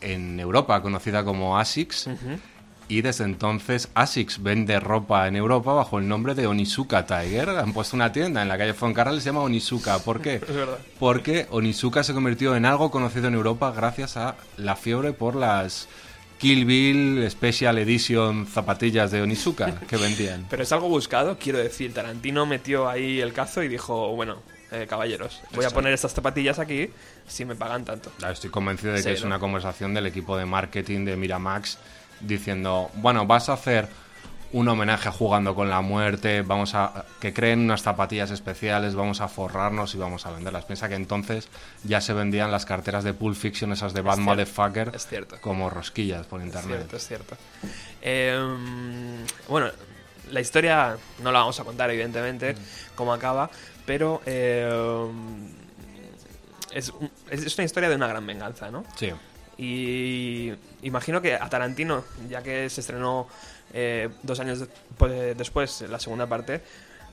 [0.00, 2.10] en Europa, conocida como ASICS.
[2.88, 7.48] Y desde entonces ASICS vende ropa en Europa bajo el nombre de Onizuka Tiger.
[7.50, 10.00] Han puesto una tienda en la calle Fuencarral y se llama Onizuka.
[10.00, 10.38] ¿Por qué?
[10.48, 10.78] verdad.
[10.98, 15.86] Porque Onizuka se convirtió en algo conocido en Europa gracias a la fiebre por las
[16.40, 20.46] Kill Bill Special Edition zapatillas de Onizuka que vendían.
[20.48, 21.92] Pero es algo buscado, quiero decir.
[21.92, 24.38] Tarantino metió ahí el cazo y dijo, bueno,
[24.72, 26.88] eh, caballeros, voy a poner estas zapatillas aquí
[27.26, 28.10] si me pagan tanto.
[28.30, 29.26] Estoy convencido de que Sí, es ¿no?
[29.26, 31.78] una conversación del equipo de marketing de Miramax
[32.20, 33.88] diciendo, bueno, vas a hacer
[34.52, 39.20] un homenaje a jugando con la muerte, vamos a que creen unas zapatillas especiales, vamos
[39.20, 40.64] a forrarnos y vamos a venderlas.
[40.64, 41.48] Piensa que entonces
[41.84, 45.36] ya se vendían las carteras de Pulp Fiction, esas de Bad cierto, Motherfucker, es cierto.
[45.40, 46.78] como rosquillas por Es internet.
[46.78, 47.36] cierto, es cierto.
[48.02, 48.38] Eh,
[49.48, 49.68] bueno,
[50.30, 52.56] la historia no la vamos a contar, evidentemente,
[52.96, 53.50] cómo acaba,
[53.86, 54.68] pero eh,
[56.72, 56.92] es,
[57.30, 58.84] es una historia de una gran venganza, ¿no?
[58.96, 59.12] Sí.
[59.58, 63.28] Y imagino que a Tarantino, ya que se estrenó
[63.72, 64.64] eh, dos años
[64.96, 66.62] pues, después, la segunda parte,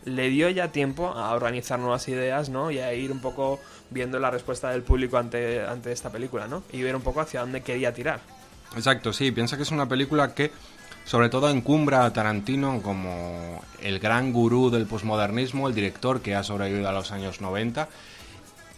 [0.06, 2.72] le dio ya tiempo a organizar nuevas ideas, ¿no?
[2.72, 6.64] Y a ir un poco viendo la respuesta del público ante, ante esta película, ¿no?
[6.72, 8.20] Y ver un poco hacia dónde quería tirar.
[8.76, 10.52] Exacto, sí, piensa que es una película que
[11.08, 16.44] sobre todo encumbra a Tarantino como el gran gurú del posmodernismo, el director que ha
[16.44, 17.88] sobrevivido a los años 90.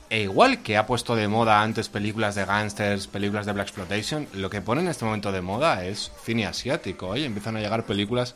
[0.10, 4.28] E igual que ha puesto de moda antes películas de gangsters, películas de Black Exploitation,
[4.34, 7.14] lo que pone en este momento de moda es cine asiático.
[7.14, 7.26] ¿eh?
[7.26, 8.34] Empiezan a llegar películas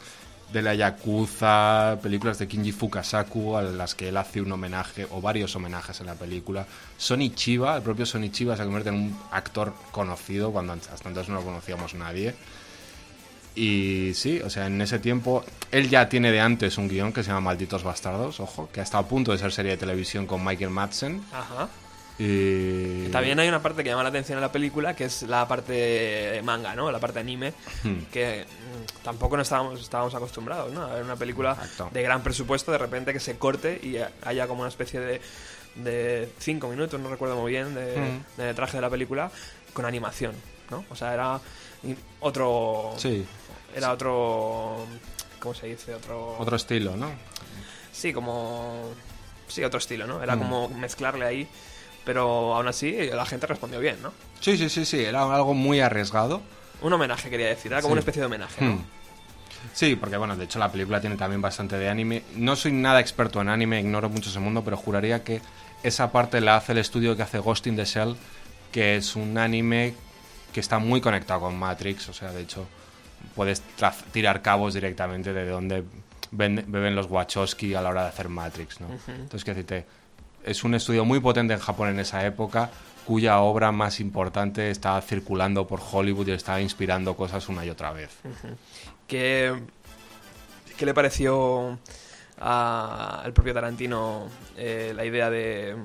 [0.52, 5.20] de la Yakuza, películas de Kinji Fukasaku, a las que él hace un homenaje o
[5.20, 6.68] varios homenajes en la película.
[6.96, 11.30] Sonny Chiba, el propio Sonny Chiba se convierte en un actor conocido cuando hasta entonces
[11.30, 12.36] no lo conocíamos nadie.
[13.56, 17.22] Y sí, o sea, en ese tiempo él ya tiene de antes un guion que
[17.24, 20.26] se llama Malditos Bastardos, ojo, que ha estado a punto de ser serie de televisión
[20.26, 21.22] con Michael Madsen.
[21.32, 21.70] Ajá.
[22.20, 23.08] Y...
[23.10, 26.42] También hay una parte que llama la atención en la película, que es la parte
[26.44, 26.92] manga, ¿no?
[26.92, 28.04] La parte anime, Hmm.
[28.12, 30.84] que mm, tampoco estábamos, estábamos acostumbrados, ¿no?
[30.84, 31.90] A ver una película Exacto.
[31.92, 35.22] de gran presupuesto, de repente que se corte y haya como una especie de,
[35.76, 38.42] de cinco minutos, no recuerdo muy bien, de, Hmm.
[38.42, 39.32] de traje de la película,
[39.74, 40.34] con animación,
[40.70, 40.86] ¿no?
[40.92, 41.40] O sea, era
[42.20, 42.94] otro...
[42.98, 43.26] Sí,
[43.76, 44.86] Era otro...
[45.40, 45.94] ¿Cómo se dice?
[45.96, 46.38] Otro...
[46.38, 47.12] otro estilo, ¿no?
[47.92, 48.92] Sí, como...
[49.48, 50.22] Sí, otro estilo, ¿no?
[50.24, 50.40] Era Mm.
[50.40, 51.48] como mezclarle ahí,
[52.06, 54.12] pero aún así la gente respondió bien, ¿no?
[54.40, 56.42] Sí, sí, sí, sí, era algo muy arriesgado.
[56.82, 57.72] Un homenaje, quería decir.
[57.72, 57.94] Era como Sí.
[57.94, 58.72] una especie de homenaje, ¿no?
[58.74, 58.84] Hmm.
[59.74, 62.24] Sí, porque bueno, de hecho la película tiene también bastante de anime.
[62.36, 65.42] No soy nada experto en anime, ignoro mucho ese mundo, pero juraría que
[65.84, 68.16] esa parte la hace el estudio que hace Ghost in the Shell,
[68.72, 69.94] que es un anime
[70.54, 72.66] que está muy conectado con Matrix, o sea, de hecho
[73.36, 73.62] puedes
[74.12, 75.84] tirar cabos directamente de donde
[76.32, 78.88] ven- beben los Wachowski a la hora de hacer Matrix, ¿no?
[79.08, 79.86] Entonces, decirte,
[80.46, 82.70] es un estudio muy potente en Japón en esa época,
[83.06, 87.92] cuya obra más importante está circulando por Hollywood y está inspirando cosas una y otra
[87.92, 88.10] vez.
[89.08, 89.54] ¿Qué,
[90.78, 91.78] qué le pareció
[92.40, 94.28] al propio Tarantino
[94.58, 95.76] eh, la idea de...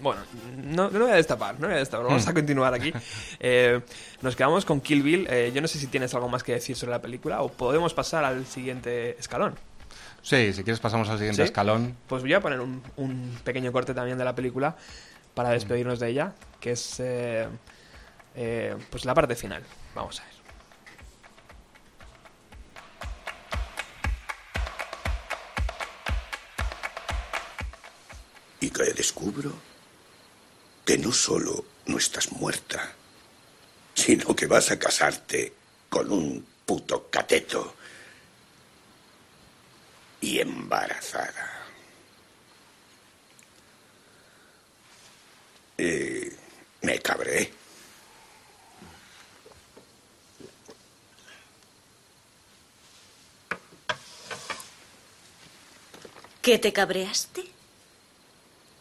[0.00, 0.20] Bueno,
[0.62, 2.92] no, no voy a destapar, no voy a destapar, vamos a continuar aquí.
[3.40, 3.80] Eh,
[4.22, 5.26] nos quedamos con Kill Bill.
[5.30, 7.92] Eh, yo no sé si tienes algo más que decir sobre la película o podemos
[7.94, 9.54] pasar al siguiente escalón.
[10.22, 11.46] Sí, si quieres pasamos al siguiente ¿Sí?
[11.46, 11.96] escalón.
[12.08, 14.76] Pues voy a poner un, un pequeño corte también de la película
[15.34, 17.46] para despedirnos de ella, que es eh,
[18.34, 19.62] eh, pues la parte final.
[19.94, 20.32] Vamos a ver.
[28.60, 29.52] ¿Y que descubro?
[30.86, 32.94] Que no solo no estás muerta,
[33.94, 35.52] sino que vas a casarte
[35.90, 37.74] con un puto cateto.
[40.20, 41.56] Y embarazada.
[45.76, 46.34] Eh,
[46.82, 47.52] me cabré.
[56.40, 57.45] ¿Que te cabreaste?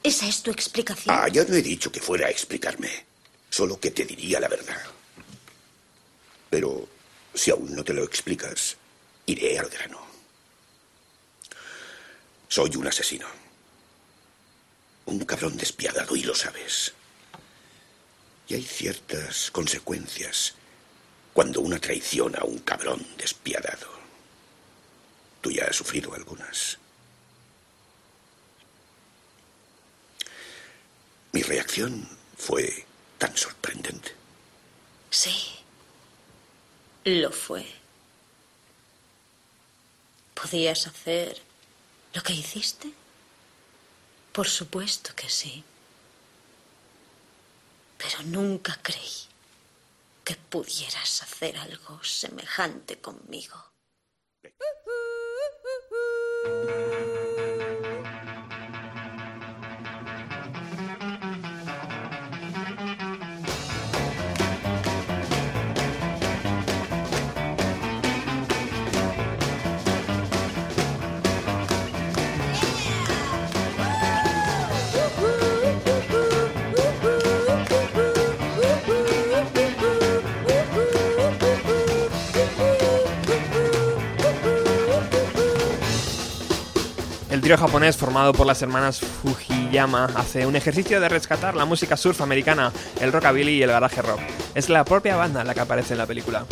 [0.06, 1.16] ¿Esa es tu explicación?
[1.18, 3.08] Ah, yo no he dicho que fuera a explicarme,
[3.50, 4.80] solo que te diría la verdad.
[6.48, 6.88] Pero
[7.34, 8.78] si aún no te lo explicas,
[9.26, 10.00] iré al grano.
[12.48, 13.26] Soy un asesino.
[15.08, 16.94] Un cabrón despiadado y lo sabes.
[18.48, 20.54] Y hay ciertas consecuencias
[21.34, 23.90] cuando una traiciona a un cabrón despiadado.
[25.42, 26.78] Tú ya has sufrido algunas.
[31.36, 32.08] Mi reacción
[32.38, 32.86] fue
[33.18, 34.16] tan sorprendente.
[35.10, 35.36] Sí.
[37.04, 37.66] Lo fue.
[40.34, 41.42] ¿Podías hacer
[42.14, 42.90] lo que hiciste?
[44.32, 45.62] Por supuesto que sí.
[47.98, 49.28] Pero nunca creí
[50.24, 53.62] que pudieras hacer algo semejante conmigo.
[87.46, 92.22] Trío japonés formado por las hermanas Fujiyama hace un ejercicio de rescatar la música surf
[92.22, 94.20] americana, el rockabilly y el garaje rock.
[94.56, 96.44] Es la propia banda la que aparece en la película.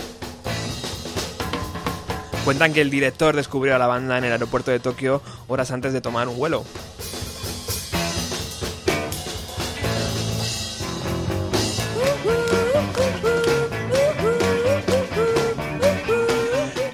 [2.46, 5.94] Cuentan que el director descubrió a la banda en el aeropuerto de Tokio horas antes
[5.94, 6.64] de tomar un vuelo.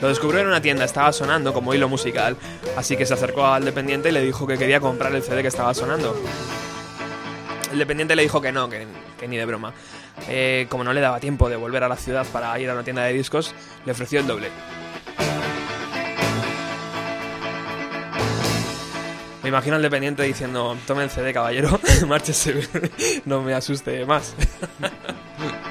[0.10, 2.36] Descubrió en una tienda, estaba sonando como hilo musical,
[2.76, 5.49] así que se acercó al dependiente y le dijo que quería comprar el CD que
[5.49, 6.20] estaba sonando.
[7.72, 8.88] El dependiente le dijo que no, que,
[9.20, 9.72] que ni de broma.
[10.28, 12.84] Eh, como no le daba tiempo de volver a la ciudad para ir a una
[12.84, 13.53] tienda de discos,
[13.86, 14.49] le ofreció el doble.
[19.43, 22.68] Me imagino al dependiente diciendo, tome el CD, caballero, márchese,
[23.26, 24.34] no me asuste más.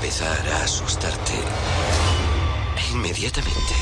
[0.00, 1.32] empezar a asustarte
[2.92, 3.74] inmediatamente.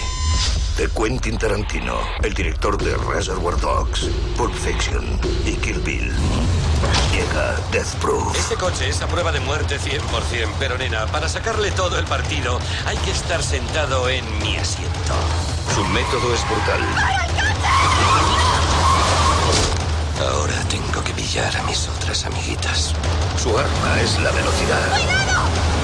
[0.79, 6.11] De Quentin Tarantino, el director de Reservoir Dogs, Pulp Fiction y Kill Bill.
[7.12, 8.35] Llega Death Proof.
[8.35, 12.59] Este coche es a prueba de muerte 100%, pero nena, para sacarle todo el partido
[12.87, 15.14] hay que estar sentado en mi asiento.
[15.75, 16.81] Su método es brutal.
[20.19, 22.95] Ahora tengo que pillar a mis otras amiguitas.
[23.37, 25.76] Su arma es la velocidad.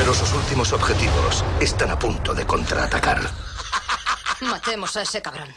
[0.00, 3.20] Pero sus últimos objetivos están a punto de contraatacar.
[4.40, 5.48] Matemos a ese cabrón.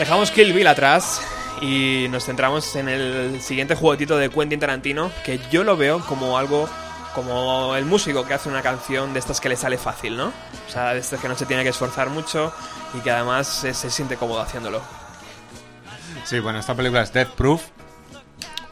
[0.00, 1.22] Dejamos Kill Bill atrás
[1.60, 6.36] y nos centramos en el siguiente juguetito de Quentin Tarantino, que yo lo veo como
[6.36, 6.68] algo
[7.14, 10.32] como el músico que hace una canción de estas que le sale fácil, ¿no?
[10.66, 12.52] O sea, de estas que no se tiene que esforzar mucho
[12.94, 15.05] y que además se, se siente cómodo haciéndolo.
[16.26, 17.62] Sí, bueno, esta película es Death Proof,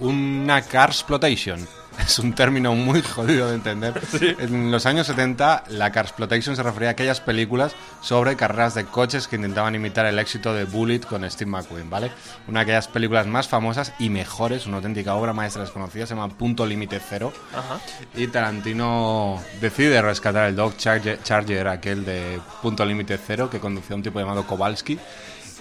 [0.01, 1.65] una car exploitation.
[2.05, 3.95] Es un término muy jodido de entender.
[4.41, 8.85] En los años 70, la car exploitation se refería a aquellas películas sobre carreras de
[8.85, 12.11] coches que intentaban imitar el éxito de Bullet con Steve McQueen, ¿vale?
[12.49, 16.37] Una de aquellas películas más famosas y mejores, una auténtica obra maestra desconocida, se llama
[16.37, 17.33] Punto Límite Cero.
[17.53, 17.79] Ajá.
[18.17, 23.95] Y Tarantino decide rescatar el Dog Charger, Charger aquel de Punto Límite Cero, que conducía
[23.95, 24.99] un tipo llamado Kowalski,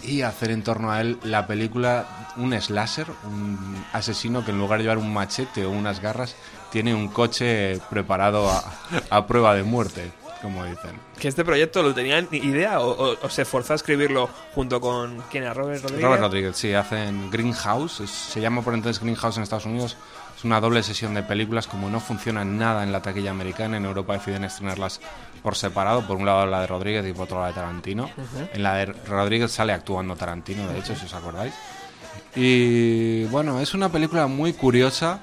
[0.04, 2.06] y hacer en torno a él la película
[2.38, 6.36] un slasher, un asesino que en lugar de llevar un machete o unas garras,
[6.72, 8.64] tiene un coche preparado a,
[9.10, 11.00] a prueba de muerte, como dicen.
[11.20, 15.22] ¿Que este proyecto lo tenían idea o, o- o se forzó a escribirlo junto con...
[15.32, 15.54] ¿Quién era?
[15.54, 16.04] ¿Robert Rodríguez?
[16.06, 19.96] Robert Rodríguez, sí, hacen Greenhouse, se llama por entonces Greenhouse en Estados Unidos.
[20.44, 23.86] Es una doble sesión de películas, como no funciona nada en la taquilla americana, en
[23.86, 25.00] Europa deciden estrenarlas
[25.42, 28.10] por separado, por un lado la de Rodríguez y por otro la de Tarantino.
[28.52, 31.54] En la de Rodríguez sale actuando Tarantino, de hecho, si os acordáis.
[32.36, 35.22] Y bueno, es una película muy curiosa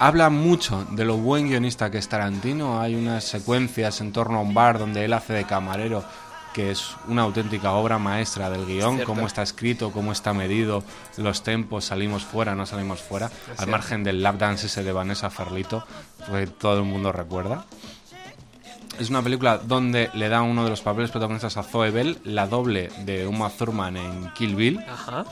[0.00, 2.80] habla mucho de lo buen guionista que es Tarantino.
[2.80, 6.02] Hay unas secuencias en torno a un bar donde él hace de camarero
[6.58, 10.82] que es una auténtica obra maestra del guion, cómo está escrito, cómo está medido,
[11.16, 13.70] los tempos, salimos fuera, no salimos fuera, al cierto.
[13.70, 15.84] margen del lap dance ese de Vanessa Ferlito,
[16.26, 17.64] que todo el mundo recuerda.
[18.98, 22.48] Es una película donde le da uno de los papeles protagonistas a Zoe Bell, la
[22.48, 25.26] doble de Uma Thurman en Kill Bill, Ajá.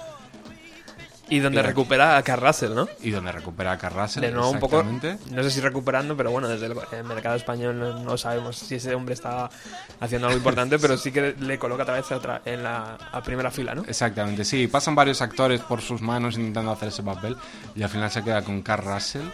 [1.28, 2.88] Y donde la- recupera a Carl Russell, ¿no?
[3.02, 6.30] y donde recupera a Carl Russell, De nuevo un poco, no sé si recuperando, pero
[6.30, 9.50] bueno, desde el, el mercado español no, no sabemos si ese hombre está
[9.98, 13.22] haciendo algo importante, pero sí que le coloca otra vez a otra, en la a
[13.22, 13.82] primera fila, ¿no?
[13.88, 14.68] Exactamente, sí.
[14.68, 17.36] Pasan varios actores por sus manos intentando hacer ese papel
[17.74, 19.26] y al final se queda con Carl Russell,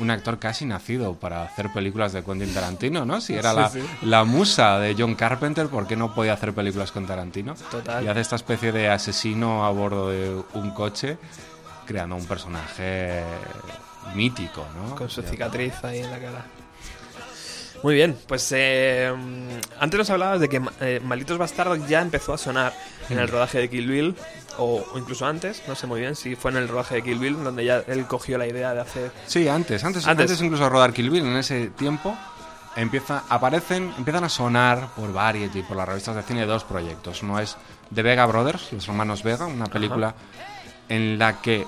[0.00, 3.20] un actor casi nacido para hacer películas de Quentin Tarantino, ¿no?
[3.20, 3.80] Si era Sí, la, sí.
[4.02, 7.54] la musa de John Carpenter, ¿por qué no podía hacer películas con Tarantino?
[7.70, 8.04] Total.
[8.04, 11.18] Y hace esta especie de asesino a bordo de un coche,
[11.86, 13.22] creando un personaje
[14.14, 14.94] mítico, ¿no?
[14.96, 16.44] Con su cicatriz ahí en la cara.
[17.82, 19.10] Muy bien, pues eh,
[19.78, 22.74] antes nos hablabas de que eh, Malditos Bastardos ya empezó a sonar
[23.08, 24.16] en el rodaje de Kill Bill,
[24.60, 27.18] o, o incluso antes, no sé muy bien si fue en el rodaje de Kill
[27.18, 29.10] Bill, donde ya él cogió la idea de hacer...
[29.26, 30.30] Sí, antes, antes, Antes.
[30.30, 32.16] antes, incluso de rodar Kill Bill, en ese tiempo
[32.76, 37.22] empieza, aparecen, empiezan a sonar por Variety, por las revistas de cine, dos proyectos.
[37.22, 37.56] Uno es
[37.94, 40.14] The Vega Brothers, los hermanos Vega, una película
[40.88, 41.66] en la que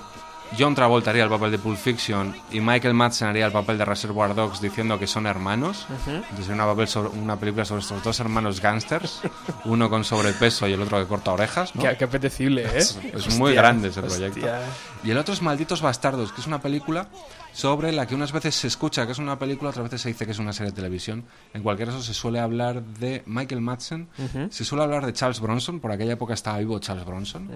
[0.57, 3.85] John Travolta haría el papel de Pulp Fiction y Michael Madsen haría el papel de
[3.85, 5.87] Reservoir Dogs diciendo que son hermanos.
[6.07, 9.21] Entonces una, papel sobre- una película sobre estos dos hermanos gángsters,
[9.65, 11.73] uno con sobrepeso y el otro que corta orejas.
[11.75, 11.81] ¿no?
[11.83, 12.77] Qué, qué apetecible, ¿eh?
[12.77, 14.61] Es, es muy grande ese hostia.
[15.03, 17.09] Y el otro es Malditos Bastardos, que es una película
[17.51, 20.25] sobre la que unas veces se escucha que es una película, otras veces se dice
[20.25, 21.25] que es una serie de televisión.
[21.53, 24.07] En cualquier caso, se suele hablar de Michael Madsen,
[24.49, 27.49] se suele hablar de Charles Bronson, por aquella época estaba vivo Charles Bronson.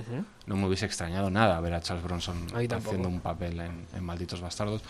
[0.45, 4.41] No me hubiese extrañado nada ver a Charles Bronson haciendo un papel en, en Malditos
[4.41, 4.81] Bastardos.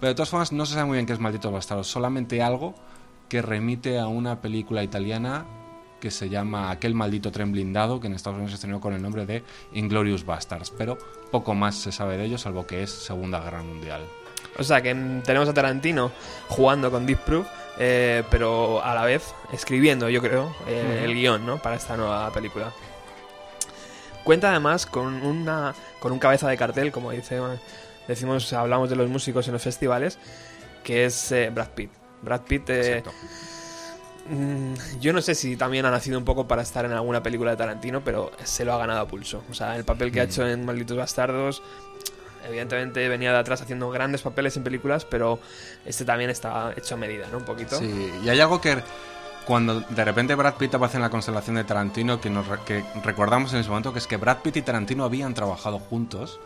[0.00, 2.76] Pero de todas formas, no se sabe muy bien qué es Malditos Bastardos, solamente algo
[3.28, 5.46] que remite a una película italiana
[6.02, 9.00] que se llama Aquel maldito tren blindado, que en Estados Unidos se estrenó con el
[9.00, 10.98] nombre de Inglorious Bastards, pero
[11.30, 14.02] poco más se sabe de ello, salvo que es Segunda Guerra Mundial.
[14.58, 14.92] O sea, que
[15.24, 16.10] tenemos a Tarantino
[16.48, 17.46] jugando con Deep Proof,
[17.78, 21.62] eh, pero a la vez escribiendo, yo creo, eh, el guion, ¿no?
[21.62, 22.72] Para esta nueva película.
[24.24, 27.40] Cuenta además con una con un cabeza de cartel, como dice,
[28.08, 30.18] decimos, hablamos de los músicos en los festivales,
[30.82, 31.90] que es eh, Brad Pitt.
[32.22, 33.04] Brad Pitt, eh,
[35.00, 37.56] yo no sé si también ha nacido un poco para estar en alguna película de
[37.56, 39.42] Tarantino, pero se lo ha ganado a pulso.
[39.50, 40.28] O sea, el papel que ha Mm.
[40.28, 41.62] hecho en Malditos Bastardos,
[42.48, 45.38] evidentemente venía de atrás haciendo grandes papeles en películas, pero
[45.84, 47.38] este también está hecho a medida, ¿no?
[47.38, 47.78] Un poquito.
[47.78, 48.78] Sí, y hay algo que
[49.46, 52.84] cuando de repente Brad Pitt aparece en la constelación de Tarantino que, nos, re- que
[53.04, 56.38] recordamos en ese momento que es que Brad Pitt y Tarantino habían trabajado juntos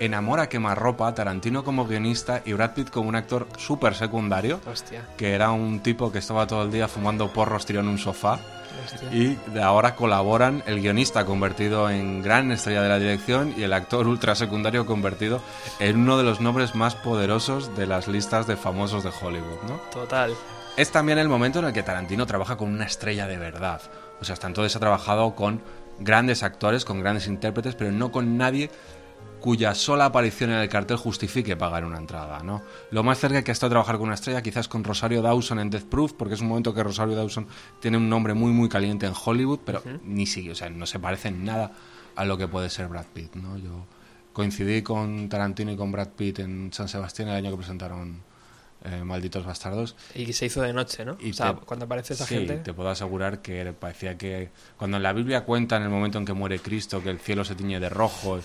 [0.00, 4.60] en Amor a quemarropa, Tarantino como guionista y Brad Pitt como un actor súper secundario,
[4.66, 7.98] Hostia, que era un tipo que estaba todo el día fumando porros tirado en un
[7.98, 8.40] sofá.
[8.84, 9.12] hostia.
[9.12, 13.74] Y de ahora colaboran el guionista convertido en gran estrella de la dirección y el
[13.74, 15.42] actor ultra secundario convertido
[15.78, 19.76] en uno de los nombres más poderosos de las listas de famosos de Hollywood, ¿no?
[19.92, 20.34] Total.
[20.78, 23.82] Es también el momento en el que Tarantino trabaja con una estrella de verdad.
[24.18, 25.60] O sea, hasta entonces ha trabajado con
[25.98, 28.70] grandes actores, con grandes intérpretes, pero no con nadie
[29.40, 32.62] cuya sola aparición en el cartel justifique pagar una entrada, ¿no?
[32.90, 35.58] Lo más cerca que ha estado a trabajar con una estrella quizás con Rosario Dawson
[35.58, 37.46] en Death Proof, porque es un momento que Rosario Dawson
[37.80, 40.98] tiene un nombre muy muy caliente en Hollywood, pero ni siquiera, o sea, no se
[40.98, 41.72] parece en nada
[42.14, 43.56] a lo que puede ser Brad Pitt, ¿no?
[43.56, 43.86] Yo
[44.32, 48.22] coincidí con Tarantino y con Brad Pitt en San Sebastián el año que presentaron
[48.84, 51.16] eh, Malditos Bastardos Y se hizo de noche, ¿no?
[51.20, 52.56] y o sea, te- cuando aparece esa sí, gente.
[52.56, 56.24] te puedo asegurar que parecía que cuando en la Biblia cuenta en el momento en
[56.24, 58.40] que muere Cristo que el cielo se tiñe de rojo,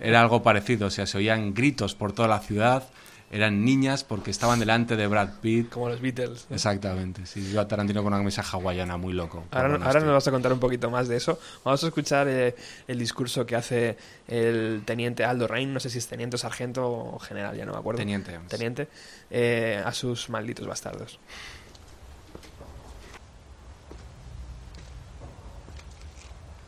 [0.00, 2.84] era algo parecido, o sea, se oían gritos por toda la ciudad,
[3.30, 5.68] eran niñas porque estaban delante de Brad Pitt.
[5.70, 6.46] Como los Beatles.
[6.48, 6.56] ¿no?
[6.56, 9.44] Exactamente, sí, yo a Tarantino con una camisa hawaiana muy loco.
[9.50, 11.38] Ahora, ahora estoy- nos vas a contar un poquito más de eso.
[11.64, 12.54] Vamos a escuchar eh,
[12.86, 16.88] el discurso que hace el teniente Aldo Rein, no sé si es teniente o sargento
[16.88, 17.98] o general, ya no me acuerdo.
[17.98, 18.38] Teniente.
[18.48, 18.88] Teniente,
[19.30, 21.18] eh, a sus malditos bastardos.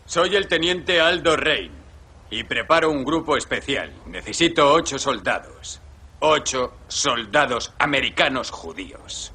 [0.06, 1.70] Soy el teniente Aldo Rein
[2.30, 3.92] y preparo un grupo especial.
[4.06, 5.80] Necesito ocho soldados.
[6.22, 9.32] Ocho soldados americanos judíos.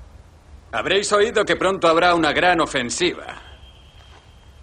[0.71, 3.41] Habréis oído que pronto habrá una gran ofensiva.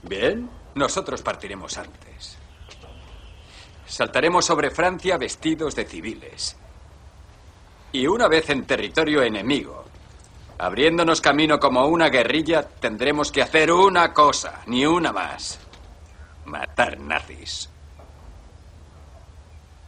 [0.02, 2.38] Bien, nosotros partiremos antes.
[3.86, 6.56] Saltaremos sobre Francia vestidos de civiles.
[7.90, 9.84] Y una vez en territorio enemigo,
[10.58, 15.58] abriéndonos camino como una guerrilla, tendremos que hacer una cosa, ni una más.
[16.44, 17.68] Matar nazis.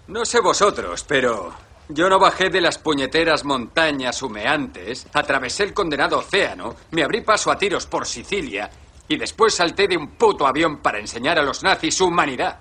[0.08, 6.18] No sé vosotros, pero Yo no bajé de las puñeteras montañas humeantes, atravesé el condenado
[6.18, 8.70] océano, me abrí paso a tiros por Sicilia
[9.06, 12.58] y después salté de un puto avión para enseñar a los nazis su humanidad.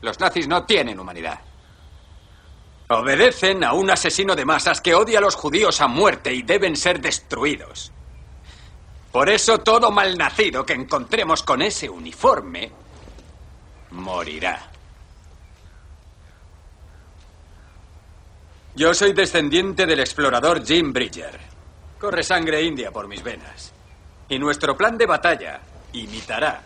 [0.00, 1.40] Los nazis no tienen humanidad.
[2.88, 6.74] Obedecen a un asesino de masas que odia a los judíos a muerte y deben
[6.74, 7.92] ser destruidos.
[9.12, 12.72] Por eso todo malnacido que encontremos con ese uniforme
[13.90, 14.71] morirá.
[18.74, 21.38] Yo soy descendiente del explorador Jim Bridger.
[22.00, 23.70] Corre sangre india por mis venas.
[24.30, 25.60] Y nuestro plan de batalla
[25.92, 26.62] imitará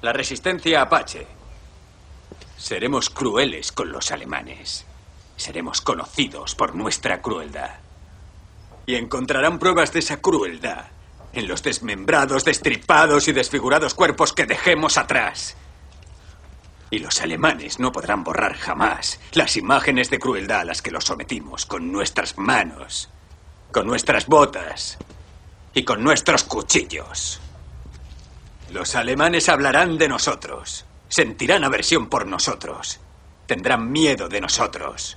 [0.00, 1.26] la resistencia apache.
[2.56, 4.86] Seremos crueles con los alemanes.
[5.36, 7.72] Seremos conocidos por nuestra crueldad.
[8.86, 10.86] Y encontrarán pruebas de esa crueldad
[11.34, 15.56] en los desmembrados, destripados y desfigurados cuerpos que dejemos atrás.
[16.90, 21.04] Y los alemanes no podrán borrar jamás las imágenes de crueldad a las que los
[21.04, 23.08] sometimos con nuestras manos,
[23.70, 24.98] con nuestras botas
[25.72, 27.40] y con nuestros cuchillos.
[28.72, 33.00] Los alemanes hablarán de nosotros, sentirán aversión por nosotros,
[33.46, 35.16] tendrán miedo de nosotros.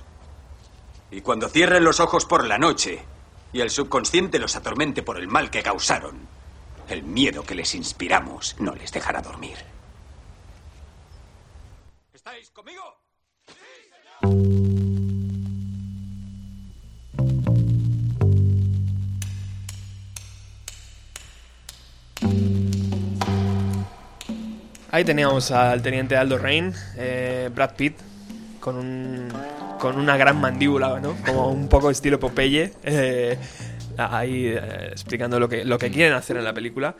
[1.10, 3.04] Y cuando cierren los ojos por la noche
[3.52, 6.28] y el subconsciente los atormente por el mal que causaron,
[6.88, 9.73] el miedo que les inspiramos no les dejará dormir.
[12.26, 12.82] ¿Estáis conmigo?
[24.90, 27.98] Ahí teníamos al teniente Aldo Rain, eh, Brad Pitt,
[28.58, 29.28] con, un,
[29.78, 31.18] con una gran mandíbula, ¿no?
[31.26, 33.36] Como un poco estilo Popeye, eh,
[33.98, 36.96] ahí eh, explicando lo que, lo que quieren hacer en la película.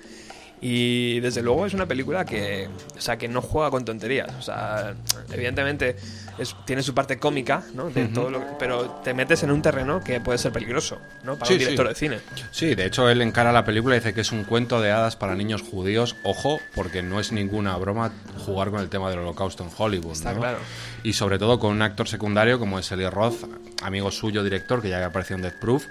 [0.67, 4.31] Y desde luego es una película que, o sea, que no juega con tonterías.
[4.39, 4.95] O sea,
[5.31, 5.95] evidentemente
[6.39, 7.91] es- tiene su parte cómica, ¿no?
[7.91, 11.35] De todo lo que- pero te metes en un terreno que puede ser peligroso, ¿no?
[11.35, 11.89] Para Sí, un director sí.
[11.91, 12.19] de cine.
[12.51, 15.17] Sí, de hecho él encara la película y dice que es un cuento de hadas
[15.17, 16.17] para niños judíos.
[16.23, 18.11] Ojo, porque no es ninguna broma
[18.47, 20.13] jugar con el tema del holocausto en Hollywood.
[20.13, 20.41] Está ¿no?
[20.41, 20.59] claro.
[21.03, 23.45] Y sobre todo con un actor secundario como es Eli Roth,
[23.83, 25.85] amigo suyo, director, que ya había aparecido en Death Proof,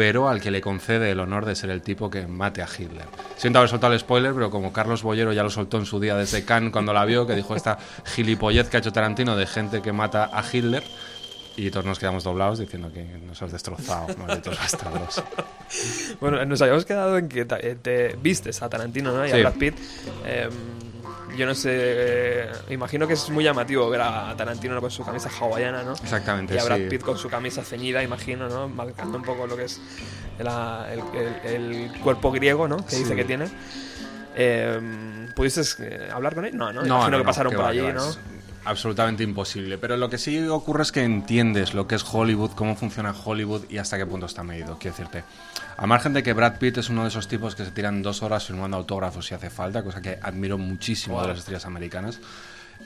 [0.00, 3.04] pero al que le concede el honor de ser el tipo que mate a Hitler.
[3.36, 6.16] Siento haber soltado el spoiler, pero como Carlos Bollero ya lo soltó en su día
[6.16, 7.76] desde Cannes cuando la vio, que dijo esta
[8.06, 10.82] gilipollez que ha hecho Tarantino de gente que mata a Hitler.
[11.54, 15.22] Y todos nos quedamos doblados diciendo que nos has destrozado, malditos bastardos.
[16.18, 19.26] Bueno, nos habíamos quedado en que ta- eh, te vistes a Tarantino ¿no?
[19.26, 19.40] y a Sí.
[19.42, 19.74] Brad Pitt.
[20.24, 20.48] Eh,
[21.36, 25.30] yo no sé, eh, imagino que es muy llamativo ver a Tarantino con su camisa
[25.40, 25.92] hawaiana, ¿no?
[25.92, 26.86] Exactamente, Y a Brad sí.
[26.90, 28.68] Pitt con su camisa ceñida, imagino, ¿no?
[28.68, 29.80] Marcando un poco lo que es
[30.38, 31.54] la- el, el-
[31.92, 32.84] el cuerpo griego, ¿no?
[32.86, 33.46] Que dice que tiene.
[34.36, 36.56] Eh, ¿Pudiste eh, hablar con él?
[36.56, 38.04] No, no, No, imagino no, que pasaron por allí, ¿no?
[38.64, 39.78] Absolutamente imposible.
[39.78, 43.64] Pero lo que sí ocurre es que entiendes lo que es Hollywood, cómo funciona Hollywood
[43.70, 44.76] y hasta qué punto está medido.
[44.78, 45.24] Quiero decirte,
[45.76, 48.22] a margen de que Brad Pitt es uno de esos tipos que se tiran dos
[48.22, 51.28] horas firmando autógrafos si hace falta, cosa que admiro muchísimo de Wow.
[51.30, 52.20] las estrellas americanas.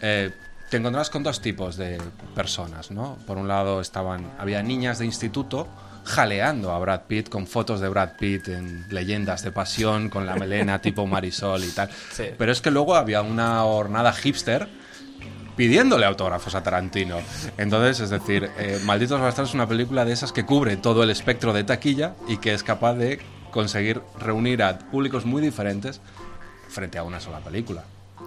[0.00, 0.30] eh,
[0.70, 2.00] te encontrás con dos tipos de
[2.34, 3.16] personas, ¿no?
[3.26, 5.68] Por un lado estaban, había niñas de instituto
[6.04, 10.34] jaleando a Brad Pitt con fotos de Brad Pitt en leyendas de pasión, con la
[10.36, 11.90] melena tipo Marisol y tal.
[12.12, 12.24] Sí.
[12.36, 14.66] Pero es que luego había una hornada hipster
[15.56, 17.18] pidiéndole autógrafos a Tarantino.
[17.56, 21.10] Entonces, es decir, eh, Malditos Bastardos es una película de esas que cubre todo el
[21.10, 26.00] espectro de taquilla y que es capaz de conseguir reunir a públicos muy diferentes
[26.68, 27.84] frente a una sola película.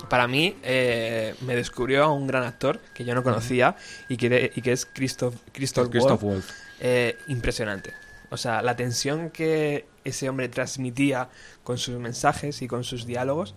[0.10, 3.76] Para mí, eh, me descubrió a un gran actor que yo no conocía
[4.10, 6.24] y que, y que es Christoph, Christoph, Christoph.
[6.24, 6.54] Waltz.
[6.80, 7.94] Eh, impresionante.
[8.30, 11.30] O sea, la tensión que ese hombre transmitía
[11.64, 13.56] con sus mensajes y con sus diálogos,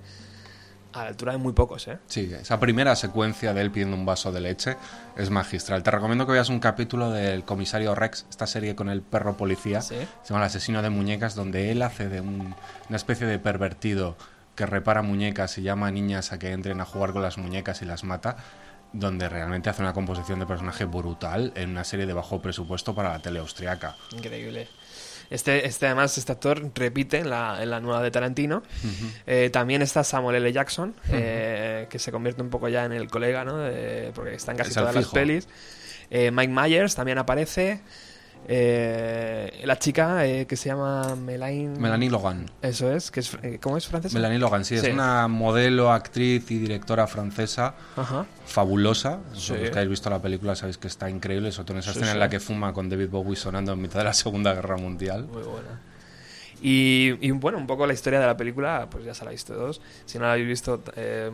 [0.93, 1.99] a la altura de muy pocos, ¿eh?
[2.07, 4.77] Sí, esa primera secuencia de él pidiendo un vaso de leche
[5.17, 5.83] es magistral.
[5.83, 9.81] Te recomiendo que veas un capítulo del comisario Rex, esta serie con el perro policía,
[9.83, 9.97] Sí.
[10.23, 12.55] se llama El asesino de muñecas, donde él hace de un-
[12.89, 14.17] una especie de pervertido
[14.57, 17.83] que repara muñecas y llama a niñas a que entren a jugar con las muñecas
[17.83, 18.37] y las mata,
[18.93, 23.11] donde realmente hace una composición de personaje brutal en una serie de bajo presupuesto para
[23.11, 23.95] la tele austriaca.
[24.13, 24.67] Increíble.
[25.31, 28.63] Este, este además, este actor repite en la, en la nueva de Tarantino.
[29.27, 30.53] Eh, también está Samuel L.
[30.53, 33.59] Jackson, eh, que se convierte un poco ya en el colega, ¿no?
[33.59, 35.49] De- porque está en casi Es todas las pelis.
[36.11, 37.81] Eh, Mike Myers también aparece.
[38.49, 41.79] Eh, la chica eh, que se llama Melaine...
[41.79, 42.47] Melanie Logan.
[42.63, 44.15] Eso es, que es, eh, ¿cómo es francesa?
[44.17, 48.27] Melanie Logan, sí, es una modelo, actriz y directora francesa Ajá.
[48.47, 49.21] fabulosa.
[49.35, 49.53] Sí.
[49.53, 51.99] Los que habéis visto la película sabéis que está increíble, sobre todo en esa Sí,
[51.99, 54.77] escena en la que fuma con David Bowie sonando en mitad de la Segunda Guerra
[54.77, 55.27] Mundial.
[55.27, 55.81] Muy buena.
[56.63, 59.55] Y, y, bueno, un poco la historia de la película, pues ya se la visto
[59.55, 59.81] todos.
[60.05, 61.31] Si no la habéis visto, eh,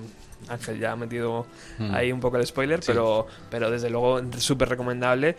[0.49, 1.47] Ángel ya ha metido
[1.79, 1.93] Mm.
[1.95, 2.93] ahí un poco el spoiler, Sí.
[2.93, 5.37] pero, pero desde luego súper recomendable.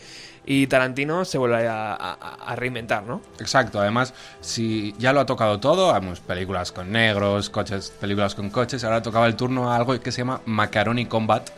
[0.49, 2.13] Y Tarantino se vuelve a, a-
[2.47, 3.21] a reinventar, ¿no?
[3.39, 8.49] Exacto, además, si ya lo ha tocado todo, vamos, películas con negros, coches, películas con
[8.49, 11.49] coches, ahora tocaba el turno a algo que se llama Macaroni Combat.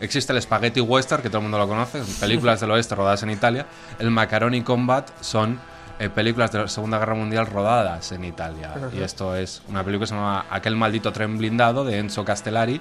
[0.00, 3.30] Existe el Spaghetti Western, que todo el mundo lo conoce, películas del oeste rodadas en
[3.30, 3.64] Italia.
[3.98, 5.58] El Macaroni Combat son
[5.98, 8.72] eh, películas de la Segunda Guerra Mundial rodadas en Italia.
[8.76, 8.88] Ajá.
[8.92, 12.80] Y esto es una película que se llama Aquel maldito tren blindado de Enzo Castellari,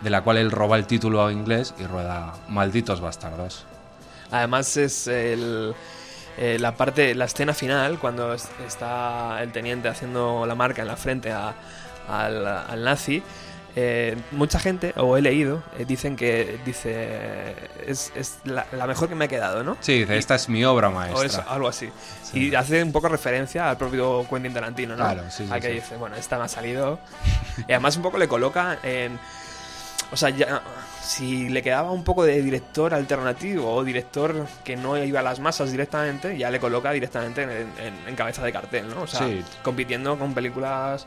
[0.00, 3.66] de la cual él roba el título inglés y rueda Malditos Bastardos.
[4.30, 5.74] Además es el,
[6.36, 10.88] eh, la parte, la escena final, cuando es- está el teniente haciendo la marca en
[10.88, 11.54] la frente a-
[12.08, 13.22] al, al nazi.
[13.80, 17.54] eh, mucha gente, o he leído, eh, dicen que dice
[17.86, 19.76] es, es la, la mejor que me ha quedado, ¿no?
[19.80, 21.24] Sí, dice, esta es mi obra O maestra.
[21.26, 21.88] eso, algo así.
[22.32, 25.04] Y hace un poco referencia al propio Quentin Tarantino, ¿no?
[25.04, 25.74] Claro, sí, sí, A que sí.
[25.74, 26.98] dice, bueno, esta me ha salido.
[27.68, 29.16] y además un poco le coloca en.
[30.10, 30.60] O sea, ya.
[31.08, 35.40] Si le quedaba un poco de director alternativo o director que no iba a las
[35.40, 39.02] masas directamente, ya le coloca directamente en, en- en cabeza de cartel, ¿no?
[39.02, 39.42] O sea, Sí.
[39.62, 41.06] compitiendo con películas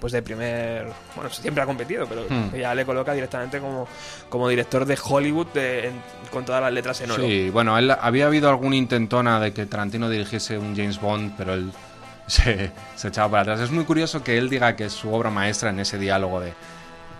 [0.00, 2.54] pues de primer bueno siempre ha competido pero Hmm.
[2.54, 3.88] ya le coloca directamente como,
[4.28, 7.90] como director de Hollywood de- en- con todas las letras en oro Sí, bueno, él,
[7.92, 11.72] había habido algún intentona de que Tarantino dirigiese un James Bond, pero él
[12.26, 13.60] se, se echaba para atrás.
[13.60, 16.52] Es muy curioso que él diga que es su obra maestra en ese diálogo de,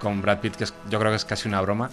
[0.01, 1.89] con Brad Pitt, que es- yo creo que es casi una broma,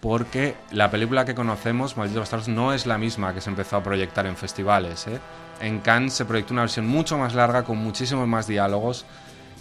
[0.00, 3.82] porque la película que conocemos, Malditos Bastardos, no es la misma que se empezó a
[3.82, 5.06] proyectar en festivales.
[5.08, 5.18] ¿eh?
[5.60, 9.06] En Cannes se proyectó una versión mucho más larga, con muchísimos más diálogos,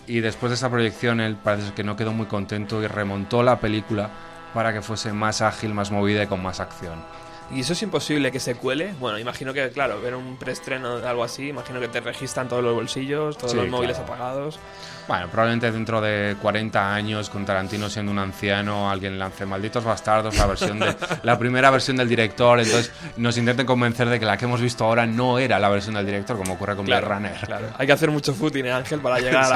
[0.06, 3.60] y después de esa proyección él parece que no quedó muy contento y remontó la
[3.60, 4.10] película
[4.54, 7.04] para que fuese más ágil, más movida y con más acción.
[7.50, 8.94] Y eso es imposible que se cuele.
[9.00, 12.62] Bueno, imagino que, claro, ver un preestreno de algo así, imagino que te registran todos
[12.62, 14.14] los bolsillos, todos Sí, los móviles claro.
[14.14, 14.60] apagados.
[15.08, 20.36] Bueno, probablemente dentro de 40 años, con Tarantino siendo un anciano, alguien lance Malditos Bastardos,
[20.38, 20.94] la versión de
[21.24, 24.84] la primera versión del director, entonces nos intenten convencer de que la que hemos visto
[24.84, 27.46] ahora no era la versión del director, como ocurre con Claro, Blade Runner.
[27.46, 27.68] claro.
[27.78, 29.54] Hay que hacer mucho footing, ¿eh, Ángel, para llegar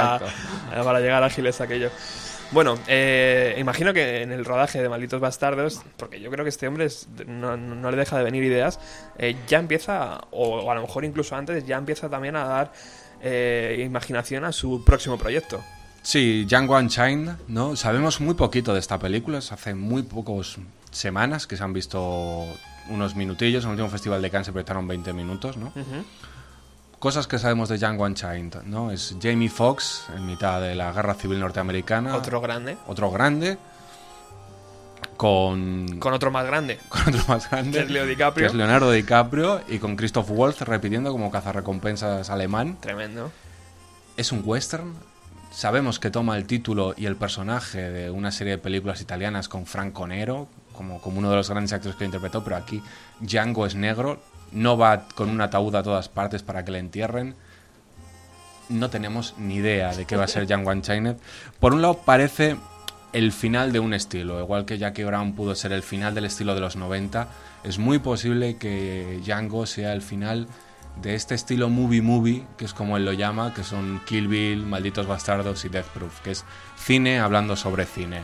[0.73, 1.89] a, para llegar ágiles a aquello.
[2.51, 6.67] Bueno, eh, imagino que en el rodaje de Malditos Bastardos, porque yo creo que este
[6.67, 8.77] hombre es- no, no le deja de venir ideas,
[9.17, 12.73] eh, ya empieza, o, o a lo mejor incluso antes, ya empieza también a dar
[13.23, 15.61] eh, imaginación a su próximo proyecto.
[16.01, 17.75] Sí, Django Unchained, ¿no?
[17.75, 20.57] Sabemos muy poquito de esta película, es hace muy pocas
[20.89, 22.47] semanas que se han visto
[22.89, 25.71] unos minutillos, en el último festival de Cannes se proyectaron 20 minutos, ¿no?
[27.01, 28.91] Cosas que sabemos de Django Unchained, ¿no?
[28.91, 32.15] Es Jamie Foxx en mitad de la Guerra Civil Norteamericana.
[32.15, 32.77] Otro grande.
[32.85, 33.57] Otro grande.
[35.17, 35.97] Con...
[35.97, 36.77] Con otro más grande.
[36.89, 37.79] con otro más grande.
[37.79, 38.45] Que es Leo DiCaprio.
[38.45, 42.77] que es Leonardo DiCaprio y con Christoph Waltz repitiendo como cazarrecompensas alemán.
[42.79, 43.31] Tremendo.
[44.15, 44.93] Es un western.
[45.49, 49.65] Sabemos que toma el título y el personaje de una serie de películas italianas con
[49.65, 52.79] Franco Nero, como, como uno de los grandes actores que lo interpretó, pero aquí
[53.21, 54.21] Django es negro,
[54.51, 57.35] no va con un ataúd a todas partes para que le entierren.
[58.69, 61.17] No tenemos ni idea de qué va a ser Django Unchained.
[61.59, 62.57] Por un lado parece
[63.13, 66.55] el final de un estilo, igual que Jackie Brown pudo ser el final del estilo
[66.55, 67.27] de los 90,
[67.63, 70.47] es muy posible que Django sea el final
[71.01, 74.65] de este estilo movie movie, que es como él lo llama, que son Kill Bill,
[74.65, 76.45] Malditos Bastardos y Death Proof, que es
[76.77, 78.21] cine hablando sobre cine.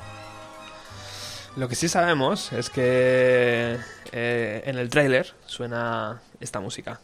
[1.58, 3.78] Lo que sí sabemos es que
[4.12, 7.00] eh, en el tráiler suena esta música.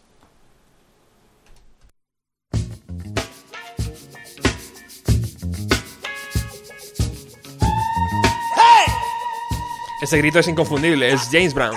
[10.04, 11.76] Ese grito es inconfundible, es James Brown.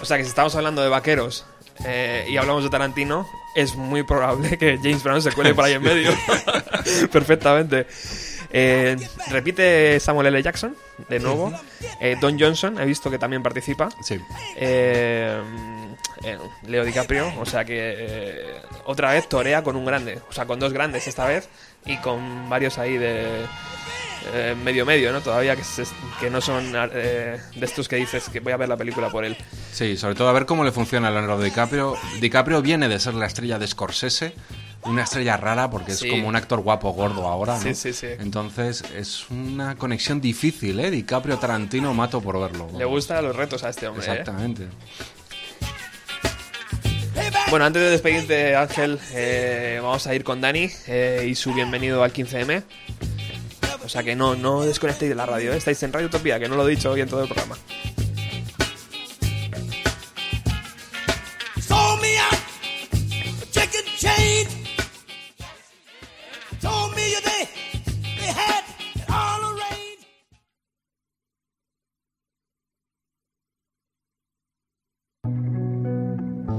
[0.00, 1.44] O sea que si estamos hablando de vaqueros
[1.84, 5.74] eh, y hablamos de Tarantino, es muy probable que James Brown se cuele por ahí
[5.74, 6.12] en medio.
[7.12, 7.86] Perfectamente.
[8.56, 8.96] Eh,
[9.30, 10.40] repite Samuel L.
[10.42, 10.76] Jackson,
[11.08, 11.52] de nuevo.
[12.00, 13.88] Eh, Don Johnson, he visto que también participa.
[14.00, 14.20] Sí.
[14.56, 15.36] Eh,
[16.22, 16.38] eh,
[16.68, 20.72] Leo DiCaprio, o sea que otra vez torea con un grande, o sea, con dos
[20.72, 21.48] grandes esta vez
[21.84, 23.44] y con varios ahí de
[24.64, 25.20] medio medio, ¿no?
[25.20, 25.84] Todavía que, se-
[26.18, 29.24] que no son eh, de estos que dices que voy a ver la película por
[29.24, 29.36] él.
[29.72, 31.94] Sí, sobre todo a ver cómo le funciona a Leonardo DiCaprio.
[32.20, 34.32] DiCaprio viene de ser la estrella de Scorsese,
[34.84, 36.08] una estrella rara porque es Sí.
[36.10, 37.62] como un actor guapo gordo ahora, ¿no?
[37.62, 38.08] Sí, sí, sí.
[38.18, 40.90] Entonces es una conexión difícil, ¿eh?
[40.90, 42.68] DiCaprio Tarantino mato por verlo.
[42.76, 44.04] Le gustan los retos a este hombre.
[44.06, 44.10] ¿eh?
[44.10, 44.68] Exactamente.
[47.50, 52.02] Bueno, antes de despedirte, Ángel, eh, vamos a ir con Dani eh, y su bienvenido
[52.02, 52.62] al 15M.
[53.84, 55.56] O sea que no, no desconectéis de la radio, ¿eh?
[55.58, 57.56] estáis en Radio Utopía, que no lo he dicho hoy en todo el programa.
[62.00, 62.34] Me out
[63.72, 64.63] you they,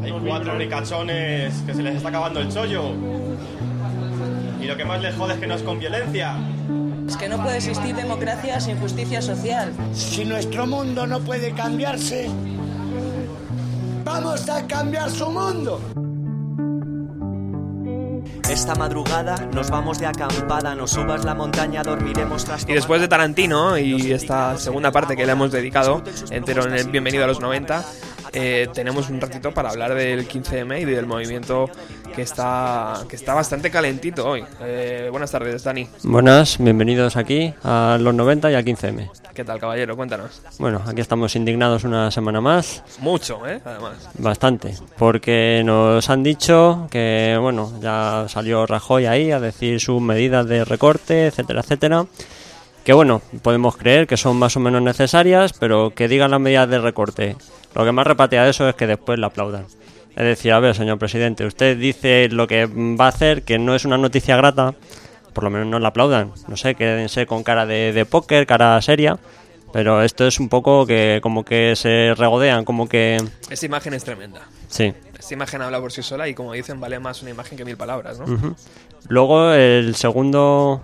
[0.03, 2.91] Hay cuatro ricachones que se les está acabando el chollo.
[4.61, 6.37] Y lo que más les jode es que no es con violencia.
[7.07, 9.73] Es que no puede existir democracia sin justicia social.
[9.93, 12.29] Si nuestro mundo no puede cambiarse,
[14.03, 16.04] vamos a cambiar su mundo.
[18.49, 23.07] Esta madrugada nos vamos de acampada, nos subas la montaña, dormiremos tras Y después de
[23.07, 27.39] Tarantino y esta segunda parte que le hemos dedicado entero en el Bienvenido a los
[27.41, 27.83] 90,
[28.33, 31.69] eh, tenemos un ratito para hablar del 15M y del movimiento
[32.15, 34.43] que está, que está bastante calentito hoy.
[34.61, 35.87] Eh, buenas tardes, Dani.
[36.03, 39.09] Buenas, bienvenidos aquí a los 90 y al 15M.
[39.33, 39.97] ¿Qué tal, caballero?
[39.97, 40.41] Cuéntanos.
[40.57, 42.83] Bueno, aquí estamos indignados una semana más.
[42.99, 43.59] Mucho, ¿eh?
[43.65, 44.09] Además.
[44.17, 50.47] Bastante, porque nos han dicho que, bueno, ya salió Rajoy ahí a decir sus medidas
[50.47, 52.05] de recorte, etcétera, etcétera.
[52.85, 56.69] Que bueno, podemos creer que son más o menos necesarias, pero que digan las medidas
[56.69, 57.35] de recorte.
[57.73, 59.65] Lo que más repatea de eso es que después la aplaudan.
[60.15, 63.75] Es decir, a ver, señor presidente, usted dice lo que va a hacer, que no
[63.75, 64.73] es una noticia grata,
[65.33, 66.31] por lo menos no la aplaudan.
[66.47, 69.19] No sé, quédense con cara de, de póker, cara seria.
[69.73, 73.21] Pero esto es un poco que como que se regodean, como que...
[73.49, 74.47] Esta imagen es tremenda.
[74.69, 74.93] Sí.
[75.19, 77.75] Esta imagen habla por sí sola y como dicen, vale más una imagen que mil
[77.75, 78.55] palabras, ¿no?
[79.09, 80.81] Luego el segundo...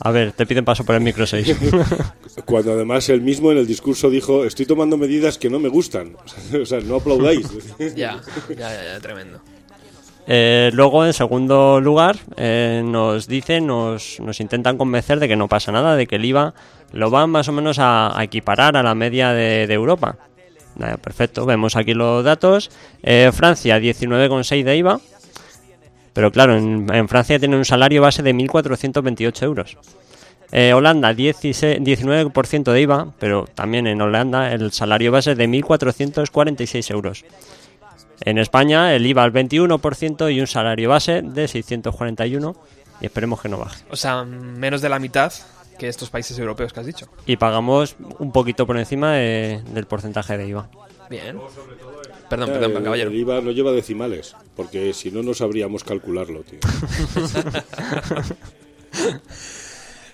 [0.00, 1.56] A ver, te piden paso por el micro 6.
[2.44, 6.16] Cuando además él mismo en el discurso dijo, estoy tomando medidas que no me gustan.
[6.60, 7.48] O sea, no aplaudáis.
[7.78, 8.20] ya, ya,
[8.56, 9.40] ya, ya, tremendo.
[10.26, 15.48] Eh, luego, en segundo lugar, eh, nos dicen, nos, nos intentan convencer de que no
[15.48, 16.54] pasa nada, de que el IVA
[16.92, 20.18] lo van más o menos a, a equiparar a la media de, de Europa.
[20.76, 22.70] Nada, perfecto, vemos aquí los datos.
[23.02, 25.00] Eh, Francia, 19,6 de IVA.
[26.12, 29.76] Pero claro, en, en Francia tiene un salario base de 1.428 euros.
[30.52, 35.48] Eh, Holanda, 16 19% de IVA, pero también en Holanda el salario base es de
[35.48, 37.24] 1.446 euros.
[38.22, 42.56] En España el IVA al 21% y un salario base de 641
[43.00, 43.84] y esperemos que no baje.
[43.90, 45.32] O sea, menos de la mitad
[45.78, 47.06] que estos países europeos que has dicho.
[47.24, 50.68] Y pagamos un poquito por encima de- del porcentaje de IVA.
[51.08, 51.38] Bien.
[52.30, 53.10] Perdón, Ya, perdón, el- caballero.
[53.10, 56.60] El IVA no lleva decimales, porque si no, no sabríamos calcularlo, tío.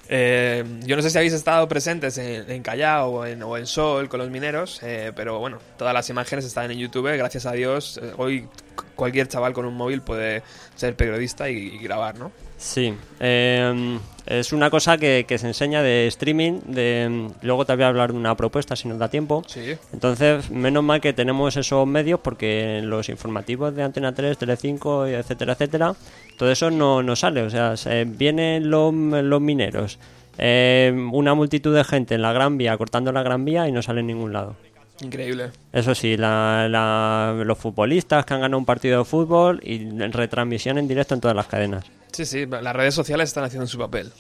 [0.09, 3.67] Eh, yo no sé si habéis estado presentes en, en Callao o en, o en
[3.67, 7.09] Sol con los mineros, eh, pero bueno, todas las imágenes están en YouTube.
[7.17, 8.47] Gracias a Dios, eh, hoy
[8.95, 10.45] cualquier chaval con un móvil puede
[10.77, 12.31] ser periodista y, y grabar, ¿no?
[12.57, 16.61] Sí, eh, es una cosa que, que se enseña de streaming.
[16.67, 19.43] De, luego te voy a hablar de una propuesta si nos da tiempo.
[19.47, 19.77] Sí.
[19.93, 25.53] Entonces, menos mal que tenemos esos medios porque los informativos de Antena 3, Telecinco, etcétera,
[25.55, 25.95] etcétera,
[26.39, 27.43] todo eso no, no sale.
[27.43, 29.99] O sea, se- vienen los, los mineros,
[30.39, 33.81] eh, una multitud de gente en la Gran Vía cortando la Gran Vía y no
[33.83, 34.57] sale en ningún lado.
[35.03, 35.51] Increíble.
[35.73, 40.79] Eso sí, la- la- los futbolistas que han ganado un partido de fútbol y retransmisión
[40.79, 41.85] en directo en todas las cadenas.
[42.13, 44.11] Sí, sí, las redes sociales están haciendo su papel.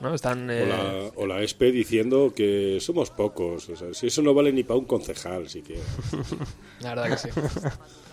[0.00, 0.14] ¿no?
[0.14, 3.68] Están, O eh, la, o la ESPE diciendo que somos pocos.
[3.68, 5.78] O sea, si eso no vale ni para un concejal, si que.
[6.80, 7.28] La verdad que sí.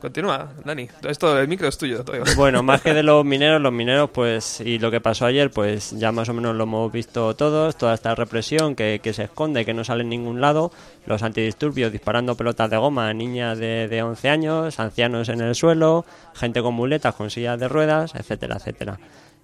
[0.00, 0.88] Continúa, Dani.
[1.08, 2.04] Esto, el micro es tuyo.
[2.04, 2.32] todavía.
[2.36, 5.90] Bueno, más que de los mineros, los mineros, pues, y lo que pasó ayer, pues
[5.98, 9.64] ya más o menos lo hemos visto todos, toda esta represión que, que se esconde,
[9.64, 10.70] que no sale en ningún lado,
[11.06, 15.54] los antidisturbios disparando pelotas de goma a niñas de, de 11 años, ancianos en el
[15.54, 18.98] suelo, gente con muletas, con sillas de ruedas, etcétera, etcétera.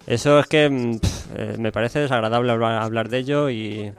[0.06, 1.00] Eso es que mm,
[1.36, 3.92] eh, me parece desagradable hablar, hablar de ello y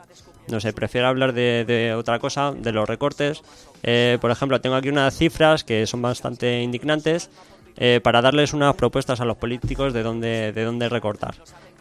[0.50, 3.42] no sé, prefiero hablar de, otra cosa, de los recortes.
[3.84, 7.30] Eh, por ejemplo, tengo aquí unas cifras que son bastante indignantes
[7.78, 11.36] eh, para darles unas propuestas a los políticos de dónde, de dónde recortar.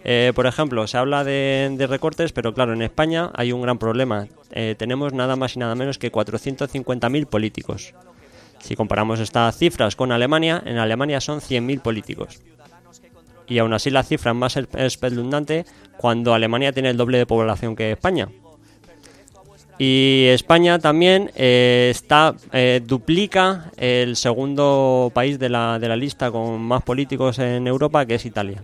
[0.06, 3.78] Eh, por ejemplo, se habla de, de recortes, pero claro, en España hay un gran
[3.78, 4.26] problema.
[4.76, 7.94] Tenemos nada más y nada menos que 450.000 políticos.
[8.60, 12.40] Si comparamos estas cifras con Alemania, en Alemania son 100.000 políticos.
[13.46, 15.66] Y aún así la cifra es más espe- espeluznante
[15.98, 18.28] cuando Alemania tiene el doble de población que España.
[19.78, 26.30] Y España también eh, está eh, duplica el segundo país de la, de la lista
[26.30, 28.62] con más políticos en Europa, que es Italia.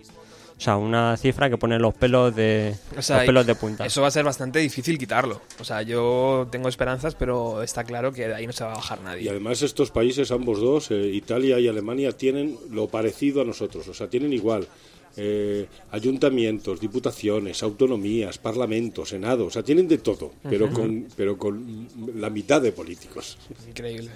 [0.60, 3.86] O sea, una cifra que pone los pelos de, O sea, los pelos de punta.
[3.86, 5.40] Eso va a ser bastante difícil quitarlo.
[5.58, 8.76] O sea, yo tengo esperanzas, pero está claro que de ahí no se va a
[8.76, 9.22] bajar nadie.
[9.22, 13.88] Y además estos países, ambos dos, eh, Italia y Alemania, tienen lo parecido a nosotros,
[13.88, 14.68] o sea, tienen igual.
[15.16, 21.88] Eh, ayuntamientos, diputaciones, autonomías, parlamentos, senado, o sea, tienen de todo, pero con pero con
[22.16, 23.38] la mitad de políticos.
[23.68, 24.10] Increíble.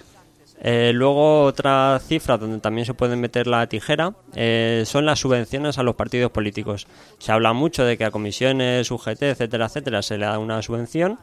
[0.63, 5.79] Eh, luego otra cifra donde también se puede meter la tijera eh, son las subvenciones
[5.79, 6.87] a los partidos políticos.
[7.19, 11.19] Se habla mucho de que a comisiones, UGT, etcétera, etcétera, se le da una subvención,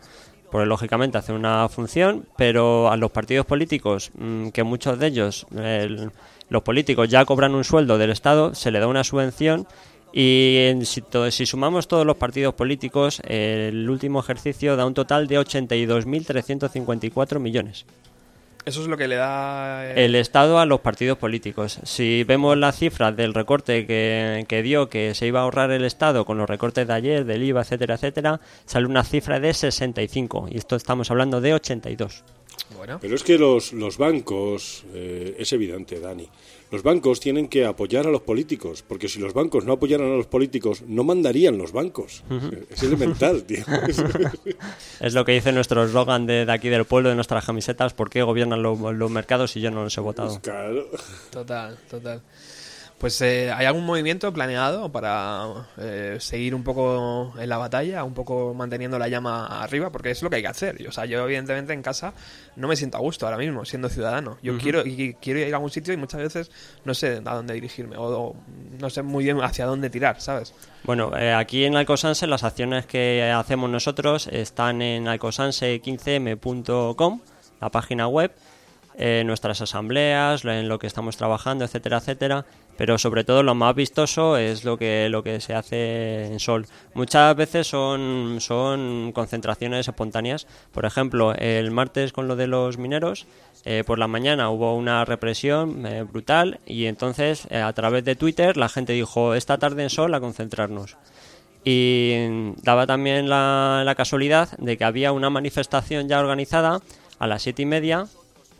[0.52, 5.48] porque lógicamente hace una función, pero a los partidos políticos, mm, que muchos de ellos,
[5.56, 6.12] el-
[6.52, 9.66] los políticos ya cobran un sueldo del Estado, se le da una subvención
[10.14, 14.93] y en- si, to- si sumamos todos los partidos políticos, el último ejercicio da un
[14.93, 17.86] total de 82.354 millones.
[18.64, 19.88] Eso es lo que le da...
[19.88, 21.80] eh, El Estado a los partidos políticos.
[21.84, 25.84] Si vemos las cifras del recorte que, que dio, que se iba a ahorrar el
[25.84, 30.47] Estado con los recortes de ayer, del IVA, etcétera, etcétera, sale una cifra de 65.
[30.52, 32.24] Y esto estamos hablando de 82.
[33.01, 36.28] Pero es que los, los bancos, eh, es evidente, Dani,
[36.72, 40.16] los bancos tienen que apoyar a los políticos, porque si los bancos no apoyaran a
[40.16, 42.24] los políticos, no mandarían los bancos.
[42.70, 43.66] Es elemental, tío.
[45.01, 48.09] Es lo que dice nuestro eslogan de, de aquí del pueblo, de nuestras camisetas, ¿por
[48.09, 50.39] qué gobiernan los, los mercados y yo no los he votado?
[50.41, 50.88] Claro.
[51.30, 52.22] Total, total.
[53.02, 58.14] Pues eh, ¿hay algún movimiento planeado para eh, seguir un poco en la batalla, un
[58.14, 59.91] poco manteniendo la llama arriba?
[59.91, 60.78] Porque es lo que hay que hacer.
[60.78, 62.14] Yo, o sea, yo evidentemente en casa
[62.56, 64.38] no me siento a gusto ahora mismo, siendo ciudadano.
[64.43, 66.52] Yo quiero y quiero ir a algún sitio y muchas veces
[66.86, 68.36] no sé a dónde dirigirme o, o
[68.80, 70.54] no sé muy bien hacia dónde tirar, ¿sabes?
[70.84, 77.22] Bueno, eh, aquí en Alcosanse las acciones que hacemos nosotros están en alcosanse15m.com,
[77.60, 78.32] la página web,
[79.26, 82.45] nuestras asambleas, en lo que estamos trabajando, etcétera, etcétera.
[82.78, 86.66] Pero sobre todo lo más vistoso es lo que, lo que se hace en Sol.
[86.93, 90.47] Muchas veces son, son concentraciones espontáneas.
[90.72, 93.28] Por ejemplo, el martes con lo de los mineros,
[93.66, 98.16] eh, por la mañana hubo una represión eh, brutal y entonces eh, a través de
[98.16, 100.97] Twitter la gente dijo esta tarde en Sol a concentrarnos.
[101.64, 106.80] Y daba también la, la casualidad de que había una manifestación ya organizada
[107.20, 108.08] a las siete y media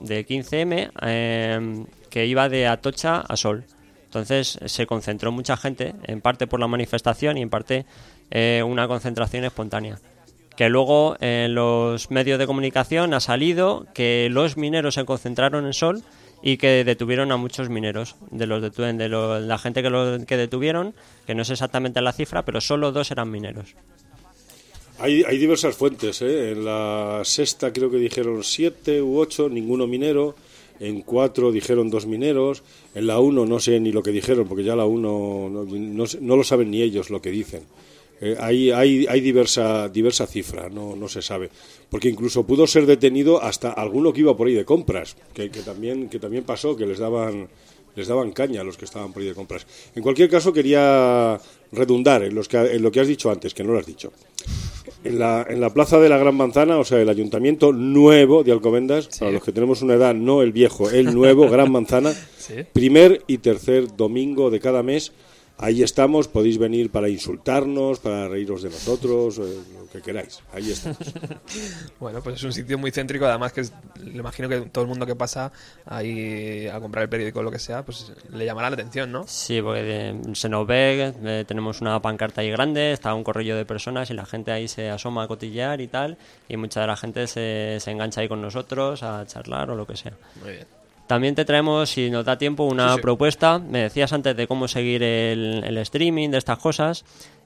[0.02, 3.64] de 15M eh, que iba de Atocha a Sol.
[4.06, 7.86] Entonces se concentró mucha gente, en parte por la manifestación y en parte
[8.30, 10.00] eh, una concentración espontánea.
[10.58, 15.74] Que luego en los medios de comunicación ha salido que los mineros se concentraron en
[15.74, 16.04] Sol
[16.44, 18.16] y que detuvieron a muchos mineros.
[18.32, 20.94] De los de lo- la gente que, lo- que detuvieron,
[21.26, 23.76] que no sé exactamente la cifra, pero solo dos eran mineros.
[25.02, 26.52] Hay, hay diversas fuentes, ¿eh?
[26.52, 30.36] En la sexta creo que dijeron siete u ocho, ninguno minero.
[30.80, 32.64] En cuatro dijeron dos mineros.
[32.94, 36.06] En la uno no sé ni lo que dijeron, porque ya la uno no, no
[36.22, 37.64] no lo saben ni ellos lo que dicen.
[38.22, 41.50] Eh, hay hay, hay diversa, diversa cifra, no, no se sabe.
[41.90, 45.62] Porque incluso pudo ser detenido hasta alguno que iba por ahí de compras, que, que
[45.62, 47.48] también, que también pasó, que les daban,
[47.96, 49.66] les daban caña a los que estaban por ahí de compras.
[49.96, 51.40] En cualquier caso, quería
[51.72, 54.14] redundar en, los que, en lo que has dicho antes, que no lo has dicho.
[55.04, 58.52] En la, en la plaza de la Gran Manzana, o sea, el ayuntamiento nuevo de
[58.52, 62.54] Alcobendas, para los que tenemos una edad, no el viejo, el nuevo, Gran Manzana, Sí.
[62.72, 65.12] primer y tercer domingo de cada mes,
[65.58, 69.58] ahí estamos, podéis venir para insultarnos, para reíros de nosotros, eh,
[69.92, 70.98] que queráis, ahí estamos.
[72.00, 73.74] Bueno, pues es un sitio muy céntrico, además que es-
[74.04, 75.52] le imagino que todo el mundo que pasa
[75.86, 79.26] ahí a comprar el periódico o lo que sea, pues le llamará la atención, ¿no?
[79.28, 83.66] Sí, porque se nos ve, eh, tenemos una pancarta ahí grande, está un corrillo de
[83.66, 86.18] personas y la gente ahí se asoma a cotillear y tal,
[86.50, 89.86] y mucha de la gente se, se engancha ahí con nosotros a charlar o lo
[89.86, 90.14] que sea.
[90.42, 90.68] Muy bien.
[91.08, 93.02] También te traemos, si nos da tiempo, una Sí, sí.
[93.02, 93.60] propuesta.
[93.60, 97.04] Me decías antes de cómo seguir el, el streaming de estas cosas.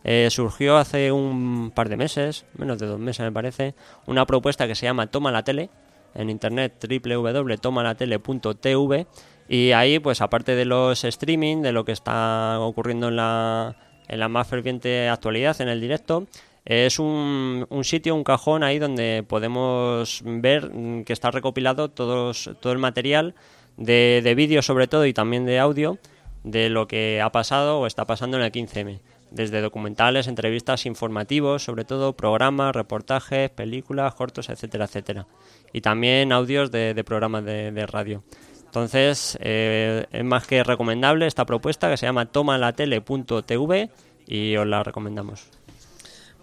[0.07, 3.73] Eh, surgió hace un par de meses, menos de dos meses me parece,
[4.05, 5.71] una propuesta que se llama Toma la Tele,
[6.13, 9.07] en internet www.tomalatele.tv
[9.49, 13.77] y ahí pues aparte de los streaming, de lo que está ocurriendo en la,
[14.07, 16.27] en la más ferviente actualidad, en el directo,
[16.65, 22.51] es un, un sitio, un cajón ahí donde podemos ver mm, que está recopilado todos,
[22.59, 23.33] todo el material
[23.77, 25.97] de, de vídeo sobre todo y también de audio
[26.43, 28.99] de lo que ha pasado o está pasando en el 15M.
[29.35, 35.27] Desde documentales, entrevistas informativos, sobre todo programas, reportajes, películas, cortos, etcétera, etcétera.
[35.73, 38.23] Y también audios de, de programas de, de radio.
[38.63, 43.89] Entonces, eh, es más que recomendable esta propuesta que se llama tomalatele.tv
[44.25, 45.47] y os la recomendamos.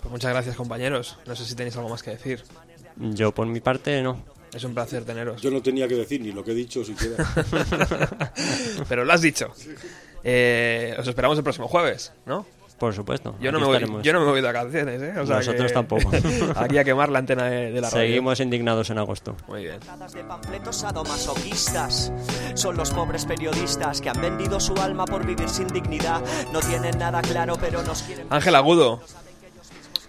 [0.01, 1.19] Pues muchas gracias, compañeros.
[1.27, 2.43] No sé si tenéis algo más que decir.
[2.97, 4.23] Yo por mi parte no.
[4.53, 5.41] Es un placer teneros.
[5.41, 7.17] Yo no tenía que decir ni lo que he dicho siquiera.
[8.89, 9.51] Pero lo has dicho.
[10.25, 12.47] Eh, os esperamos el próximo jueves, ¿no?
[12.83, 13.37] Por supuesto.
[13.41, 15.13] Yo no, me voy, yo no me voy de vacaciones, ¿eh?
[15.21, 16.11] O sea Nosotros que- tampoco.
[16.57, 18.07] aquí a quemar la antena de, de la radio.
[18.09, 19.37] Seguimos indignados en agosto.
[19.47, 19.79] Muy bien.
[20.13, 22.13] de panfletos sadomasoquistas.
[22.55, 26.21] Son los pobres periodistas que han vendido su alma por vivir sin dignidad.
[26.53, 28.27] No tienen nada claro, pero nos quieren.
[28.31, 29.01] Ángel Agudo,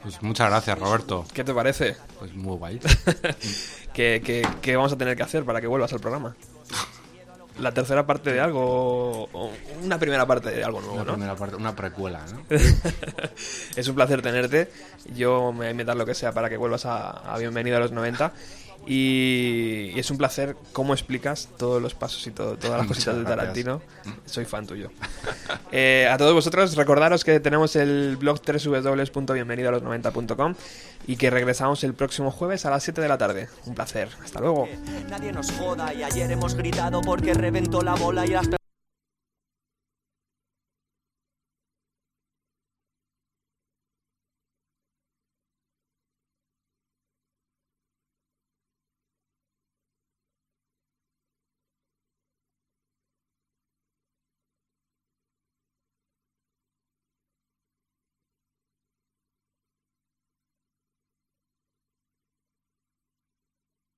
[0.01, 1.25] Pues muchas gracias, Roberto.
[1.31, 1.95] ¿qué te parece?
[2.17, 2.79] Pues muy guay.
[3.93, 6.35] ¿Qué, qué, qué vamos a tener que hacer para que vuelvas al programa?
[7.59, 9.51] La tercera parte de algo o
[9.83, 11.13] una primera parte de algo nuevo, Una, ¿no?
[11.13, 12.43] primera parte, una precuela, ¿no?
[13.75, 14.69] es un placer tenerte.
[15.15, 17.79] Yo me voy a inventar lo que sea para que vuelvas a, a Bienvenido a
[17.79, 18.33] los 90.
[18.85, 23.17] Y, y es un placer cómo explicas todos los pasos y todo, todas las cositas
[23.17, 23.23] de.
[23.23, 23.81] Tarantino.
[24.25, 24.91] Soy fan tuyo.
[25.71, 30.53] Eh, a todos vosotros, recordaros que tenemos el blog www.bienvenidoalos90.com
[31.07, 33.49] y que regresamos el próximo jueves a las 7 de la tarde.
[33.65, 34.09] Un placer.
[34.23, 34.67] Hasta luego.
[35.09, 38.47] Nadie nos joda y ayer hemos gritado porque reventó la bola y las